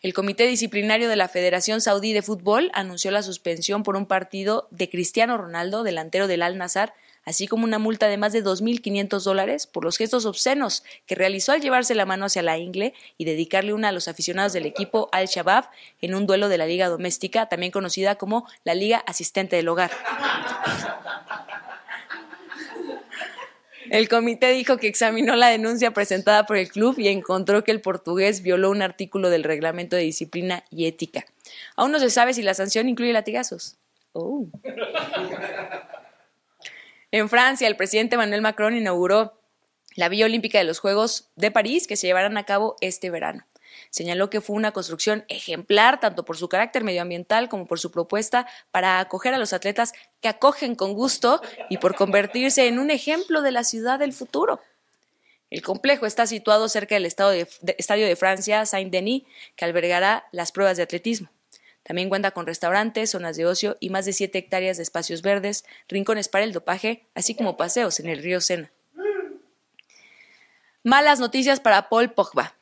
El 0.02 0.14
Comité 0.14 0.46
Disciplinario 0.46 1.08
de 1.08 1.16
la 1.16 1.28
Federación 1.28 1.80
Saudí 1.80 2.12
de 2.12 2.22
Fútbol 2.22 2.70
anunció 2.74 3.12
la 3.12 3.22
suspensión 3.22 3.84
por 3.84 3.96
un 3.96 4.06
partido 4.06 4.66
de 4.70 4.90
Cristiano 4.90 5.38
Ronaldo, 5.38 5.84
delantero 5.84 6.26
del 6.26 6.42
Al 6.42 6.58
Nazar, 6.58 6.92
así 7.24 7.46
como 7.46 7.64
una 7.64 7.78
multa 7.78 8.08
de 8.08 8.16
más 8.16 8.32
de 8.32 8.44
2.500 8.44 9.22
dólares 9.22 9.66
por 9.66 9.84
los 9.84 9.96
gestos 9.96 10.26
obscenos 10.26 10.84
que 11.06 11.14
realizó 11.14 11.52
al 11.52 11.60
llevarse 11.60 11.94
la 11.94 12.06
mano 12.06 12.26
hacia 12.26 12.42
la 12.42 12.58
ingle 12.58 12.94
y 13.18 13.24
dedicarle 13.24 13.72
una 13.72 13.88
a 13.88 13.92
los 13.92 14.08
aficionados 14.08 14.52
del 14.52 14.66
equipo 14.66 15.08
Al-Shabaab 15.12 15.68
en 16.00 16.14
un 16.14 16.26
duelo 16.26 16.48
de 16.48 16.58
la 16.58 16.66
Liga 16.66 16.88
Doméstica, 16.88 17.48
también 17.48 17.72
conocida 17.72 18.16
como 18.16 18.46
la 18.64 18.74
Liga 18.74 19.02
Asistente 19.06 19.56
del 19.56 19.68
Hogar. 19.68 19.90
El 23.90 24.08
comité 24.08 24.52
dijo 24.52 24.78
que 24.78 24.86
examinó 24.86 25.36
la 25.36 25.48
denuncia 25.48 25.90
presentada 25.90 26.46
por 26.46 26.56
el 26.56 26.70
club 26.70 26.98
y 26.98 27.08
encontró 27.08 27.62
que 27.62 27.72
el 27.72 27.82
portugués 27.82 28.40
violó 28.40 28.70
un 28.70 28.80
artículo 28.80 29.28
del 29.28 29.44
reglamento 29.44 29.96
de 29.96 30.02
disciplina 30.02 30.64
y 30.70 30.86
ética. 30.86 31.26
Aún 31.76 31.92
no 31.92 31.98
se 31.98 32.08
sabe 32.08 32.32
si 32.32 32.42
la 32.42 32.54
sanción 32.54 32.88
incluye 32.88 33.12
latigazos. 33.12 33.76
Oh. 34.14 34.46
En 37.12 37.28
Francia, 37.28 37.68
el 37.68 37.76
presidente 37.76 38.16
Manuel 38.16 38.40
Macron 38.40 38.74
inauguró 38.74 39.38
la 39.96 40.08
Villa 40.08 40.24
Olímpica 40.24 40.56
de 40.56 40.64
los 40.64 40.78
Juegos 40.78 41.28
de 41.36 41.50
París 41.50 41.86
que 41.86 41.96
se 41.96 42.06
llevarán 42.06 42.38
a 42.38 42.46
cabo 42.46 42.76
este 42.80 43.10
verano. 43.10 43.46
Señaló 43.90 44.30
que 44.30 44.40
fue 44.40 44.56
una 44.56 44.72
construcción 44.72 45.26
ejemplar 45.28 46.00
tanto 46.00 46.24
por 46.24 46.38
su 46.38 46.48
carácter 46.48 46.84
medioambiental 46.84 47.50
como 47.50 47.66
por 47.66 47.78
su 47.78 47.90
propuesta 47.90 48.46
para 48.70 48.98
acoger 48.98 49.34
a 49.34 49.38
los 49.38 49.52
atletas 49.52 49.92
que 50.22 50.28
acogen 50.28 50.74
con 50.74 50.94
gusto 50.94 51.42
y 51.68 51.76
por 51.76 51.94
convertirse 51.96 52.66
en 52.66 52.78
un 52.78 52.90
ejemplo 52.90 53.42
de 53.42 53.52
la 53.52 53.64
ciudad 53.64 53.98
del 53.98 54.14
futuro. 54.14 54.60
El 55.50 55.60
complejo 55.60 56.06
está 56.06 56.26
situado 56.26 56.66
cerca 56.70 56.94
del 56.94 57.04
Estadio 57.04 58.06
de 58.06 58.16
Francia 58.16 58.64
Saint-Denis, 58.64 59.24
que 59.54 59.66
albergará 59.66 60.24
las 60.32 60.50
pruebas 60.50 60.78
de 60.78 60.84
atletismo. 60.84 61.28
También 61.82 62.08
cuenta 62.08 62.30
con 62.30 62.46
restaurantes, 62.46 63.10
zonas 63.10 63.36
de 63.36 63.46
ocio 63.46 63.76
y 63.80 63.90
más 63.90 64.04
de 64.04 64.12
7 64.12 64.38
hectáreas 64.38 64.76
de 64.76 64.82
espacios 64.82 65.22
verdes, 65.22 65.64
rincones 65.88 66.28
para 66.28 66.44
el 66.44 66.52
dopaje, 66.52 67.06
así 67.14 67.34
como 67.34 67.56
paseos 67.56 67.98
en 68.00 68.08
el 68.08 68.22
río 68.22 68.40
Sena. 68.40 68.70
Malas 70.84 71.20
noticias 71.20 71.60
para 71.60 71.88
Paul 71.88 72.12
Pogba. 72.12 72.54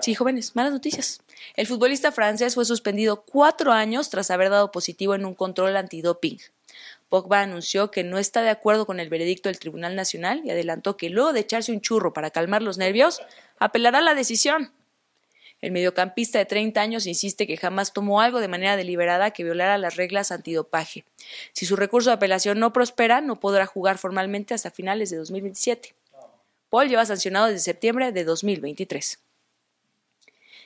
Sí, 0.00 0.14
jóvenes, 0.14 0.54
malas 0.54 0.72
noticias. 0.72 1.20
El 1.54 1.66
futbolista 1.66 2.12
francés 2.12 2.54
fue 2.54 2.64
suspendido 2.64 3.22
cuatro 3.22 3.72
años 3.72 4.10
tras 4.10 4.30
haber 4.30 4.50
dado 4.50 4.70
positivo 4.70 5.14
en 5.14 5.24
un 5.24 5.34
control 5.34 5.76
antidoping. 5.76 6.38
Pogba 7.08 7.40
anunció 7.40 7.90
que 7.90 8.04
no 8.04 8.18
está 8.18 8.42
de 8.42 8.50
acuerdo 8.50 8.86
con 8.86 9.00
el 9.00 9.08
veredicto 9.08 9.48
del 9.48 9.58
Tribunal 9.58 9.96
Nacional 9.96 10.42
y 10.44 10.50
adelantó 10.50 10.96
que 10.96 11.10
luego 11.10 11.32
de 11.32 11.40
echarse 11.40 11.72
un 11.72 11.80
churro 11.80 12.12
para 12.12 12.30
calmar 12.30 12.62
los 12.62 12.78
nervios, 12.78 13.20
apelará 13.58 14.00
la 14.00 14.14
decisión. 14.14 14.72
El 15.60 15.72
mediocampista 15.72 16.38
de 16.38 16.44
30 16.44 16.80
años 16.80 17.06
insiste 17.06 17.46
que 17.46 17.56
jamás 17.56 17.92
tomó 17.92 18.20
algo 18.20 18.40
de 18.40 18.46
manera 18.48 18.76
deliberada 18.76 19.32
que 19.32 19.42
violara 19.42 19.76
las 19.76 19.96
reglas 19.96 20.30
antidopaje. 20.30 21.04
Si 21.52 21.66
su 21.66 21.74
recurso 21.74 22.10
de 22.10 22.14
apelación 22.14 22.60
no 22.60 22.72
prospera, 22.72 23.20
no 23.20 23.40
podrá 23.40 23.66
jugar 23.66 23.98
formalmente 23.98 24.54
hasta 24.54 24.70
finales 24.70 25.10
de 25.10 25.16
2027. 25.16 25.94
Paul 26.70 26.88
lleva 26.88 27.06
sancionado 27.06 27.46
desde 27.46 27.60
septiembre 27.60 28.12
de 28.12 28.24
2023. 28.24 29.18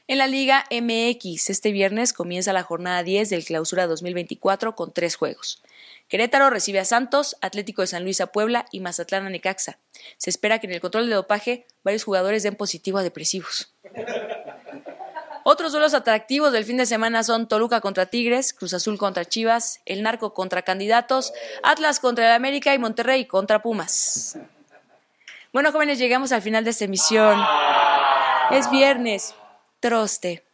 En 0.09 0.19
la 0.19 0.27
Liga 0.27 0.67
MX, 0.71 1.49
este 1.49 1.71
viernes 1.71 2.13
comienza 2.13 2.53
la 2.53 2.65
jornada 2.65 3.03
10 3.05 3.31
del 3.31 3.45
Clausura 3.45 3.87
2024 3.87 4.75
con 4.75 4.93
tres 4.93 5.15
juegos. 5.15 5.63
Querétaro 6.09 6.51
recibe 6.51 6.81
a 6.81 6.85
Santos, 6.85 7.37
Atlético 7.41 7.83
de 7.83 7.87
San 7.87 8.03
Luis 8.03 8.21
a 8.21 8.27
Puebla 8.27 8.67
y 8.73 8.81
Mazatlán 8.81 9.25
a 9.25 9.31
Necaxa. 9.31 9.79
Se 10.19 10.29
espera 10.29 10.59
que 10.59 10.67
en 10.67 10.75
el 10.75 10.81
control 10.81 11.09
de 11.09 11.15
dopaje 11.15 11.67
varios 11.85 12.05
jugadores 12.05 12.43
den 12.43 12.57
positivo 12.57 12.99
a 12.99 13.03
depresivos. 13.03 13.73
Otros 15.45 15.73
duelos 15.73 15.95
atractivos 15.95 16.53
del 16.53 16.65
fin 16.65 16.77
de 16.77 16.87
semana 16.87 17.25
son 17.25 17.49
Toluca 17.49 17.81
contra 17.81 18.07
Tigres, 18.07 18.53
Cruz 18.53 18.75
Azul 18.75 18.99
contra 18.99 19.25
Chivas, 19.25 19.81
El 19.87 20.03
Narco 20.03 20.35
contra 20.35 20.63
Candidatos, 20.63 21.33
Atlas 21.63 21.99
contra 21.99 22.27
el 22.27 22.33
América 22.33 22.75
y 22.75 22.79
Monterrey 22.79 23.27
contra 23.27 23.61
Pumas. 23.63 24.39
Bueno, 25.53 25.73
jóvenes, 25.73 25.99
llegamos 25.99 26.33
al 26.33 26.43
final 26.43 26.65
de 26.65 26.71
esta 26.71 26.85
emisión. 26.85 27.39
Es 28.51 28.71
viernes. 28.71 29.35
Troste. 29.81 30.45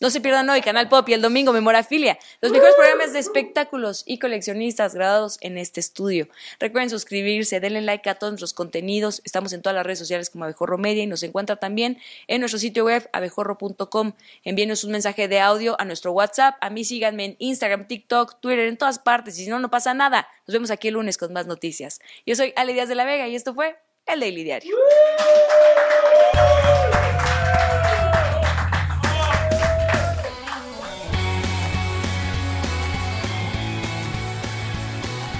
No 0.00 0.10
se 0.10 0.20
pierdan 0.20 0.48
hoy 0.48 0.60
Canal 0.60 0.88
Pop 0.88 1.08
y 1.08 1.12
el 1.12 1.20
domingo 1.20 1.52
Memorafilia, 1.52 2.20
los 2.40 2.52
mejores 2.52 2.76
programas 2.76 3.12
de 3.12 3.18
espectáculos 3.18 4.04
y 4.06 4.20
coleccionistas 4.20 4.94
grabados 4.94 5.38
en 5.40 5.58
este 5.58 5.80
estudio. 5.80 6.28
Recuerden 6.60 6.88
suscribirse, 6.88 7.58
denle 7.58 7.80
like 7.80 8.08
a 8.08 8.14
todos 8.14 8.30
nuestros 8.30 8.54
contenidos. 8.54 9.20
Estamos 9.24 9.52
en 9.52 9.60
todas 9.60 9.74
las 9.74 9.84
redes 9.84 9.98
sociales 9.98 10.30
como 10.30 10.44
Abejorro 10.44 10.78
Media 10.78 11.02
y 11.02 11.08
nos 11.08 11.24
encuentra 11.24 11.56
también 11.56 11.98
en 12.28 12.38
nuestro 12.38 12.60
sitio 12.60 12.84
web 12.84 13.10
abejorro.com. 13.12 14.12
Envíenos 14.44 14.84
un 14.84 14.92
mensaje 14.92 15.26
de 15.26 15.40
audio 15.40 15.74
a 15.80 15.84
nuestro 15.84 16.12
WhatsApp. 16.12 16.54
A 16.60 16.70
mí 16.70 16.84
síganme 16.84 17.24
en 17.24 17.36
Instagram, 17.40 17.88
TikTok, 17.88 18.38
Twitter, 18.40 18.68
en 18.68 18.76
todas 18.76 19.00
partes. 19.00 19.36
Y 19.40 19.46
si 19.46 19.50
no, 19.50 19.58
no 19.58 19.68
pasa 19.68 19.94
nada. 19.94 20.28
Nos 20.46 20.52
vemos 20.52 20.70
aquí 20.70 20.86
el 20.86 20.94
lunes 20.94 21.18
con 21.18 21.32
más 21.32 21.48
noticias. 21.48 21.98
Yo 22.24 22.36
soy 22.36 22.52
Ale 22.54 22.72
Díaz 22.72 22.88
de 22.88 22.94
la 22.94 23.04
Vega 23.04 23.26
y 23.26 23.34
esto 23.34 23.52
fue 23.52 23.76
El 24.06 24.20
Daily 24.20 24.44
Diario. 24.44 24.76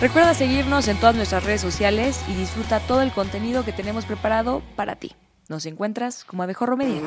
Recuerda 0.00 0.32
seguirnos 0.32 0.86
en 0.86 0.96
todas 0.96 1.16
nuestras 1.16 1.42
redes 1.42 1.60
sociales 1.60 2.20
y 2.28 2.34
disfruta 2.34 2.78
todo 2.78 3.02
el 3.02 3.10
contenido 3.10 3.64
que 3.64 3.72
tenemos 3.72 4.04
preparado 4.04 4.62
para 4.76 4.94
ti. 4.94 5.16
Nos 5.48 5.66
encuentras 5.66 6.22
como 6.24 6.44
Abejorro 6.44 6.76
Media. 6.76 7.00